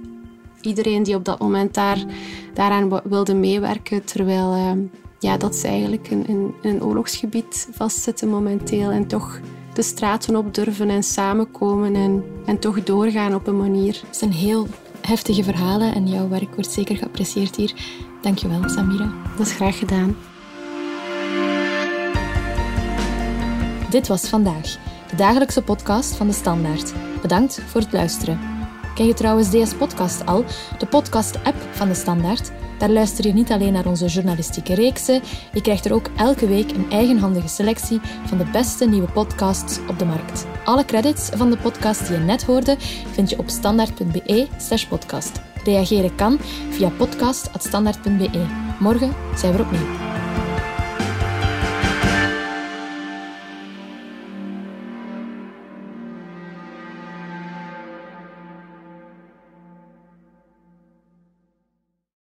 iedereen 0.62 1.04
die 1.04 1.16
op 1.16 1.26
dat 1.26 1.40
moment 1.40 1.74
daar, 1.74 2.06
daaraan 2.54 3.02
wilde 3.04 3.34
meewerken. 3.34 4.06
Terwijl 4.06 4.56
uh, 4.56 4.72
ja, 5.20 5.38
dat 5.38 5.56
ze 5.56 5.68
eigenlijk 5.68 6.10
in, 6.10 6.54
een 6.62 6.84
oorlogsgebied 6.84 7.68
vastzitten 7.72 8.30
momenteel. 8.30 8.90
En 8.90 9.08
toch 9.08 9.40
de 9.74 9.82
straten 9.82 10.36
op 10.36 10.54
durven 10.54 10.90
en 10.90 11.04
samenkomen 11.04 11.96
en, 11.96 12.24
en 12.46 12.60
toch 12.60 12.84
doorgaan 12.84 13.36
op 13.36 13.48
een 13.48 13.58
manier. 13.58 14.02
Het 14.06 14.18
zijn 14.18 14.32
heel 14.32 14.68
heftige 15.02 15.44
verhalen 15.44 15.94
en 15.94 16.08
jouw 16.08 16.28
werk 16.30 16.56
wordt 16.56 16.72
zeker 16.72 16.96
geapprecieerd 16.96 17.56
hier. 17.56 17.74
Dankjewel, 18.28 18.70
Samira. 18.70 19.12
Dat 19.38 19.48
is 19.48 19.54
graag 19.54 19.78
gedaan. 19.78 20.16
Dit 23.90 24.08
was 24.08 24.30
vandaag, 24.30 24.78
de 25.10 25.16
dagelijkse 25.16 25.62
podcast 25.62 26.16
van 26.16 26.28
de 26.28 26.34
Standaard. 26.34 26.94
Bedankt 27.22 27.62
voor 27.66 27.82
het 27.82 27.94
luisteren. 27.94 28.40
Ken 28.96 29.06
je 29.06 29.14
trouwens 29.14 29.50
DS 29.50 29.74
Podcast 29.74 30.26
al, 30.26 30.46
de 30.78 30.86
podcast-app 30.86 31.56
van 31.72 31.88
de 31.88 31.94
Standaard? 31.94 32.52
Daar 32.78 32.90
luister 32.90 33.28
je 33.28 33.34
niet 33.34 33.52
alleen 33.52 33.74
naar 33.74 33.86
onze 33.86 34.06
journalistieke 34.06 34.76
reeksen, 34.76 35.22
je 35.54 35.62
krijgt 35.62 35.86
er 35.86 35.94
ook 35.94 36.10
elke 36.18 36.48
week 36.48 36.72
een 36.72 36.92
eigenhandige 36.92 37.48
selectie 37.48 38.00
van 38.26 38.38
de 38.38 38.46
beste 38.52 38.86
nieuwe 38.86 39.12
podcasts 39.12 39.80
op 39.88 40.00
de 40.00 40.06
markt. 40.06 40.46
Alle 40.66 40.86
credits 40.86 41.30
van 41.36 41.50
de 41.50 41.58
podcast 41.58 42.08
die 42.08 42.18
je 42.18 42.24
net 42.24 42.44
hoorde 42.44 42.76
vind 43.12 43.30
je 43.30 43.38
op 43.38 43.50
standaard.be/podcast. 43.50 45.47
Reageren 45.68 46.16
kan 46.16 46.40
via 46.70 46.90
podcast.standaard.be. 46.90 48.46
Morgen 48.80 49.14
zijn 49.36 49.56
we 49.56 49.62
opnieuw. 49.62 50.17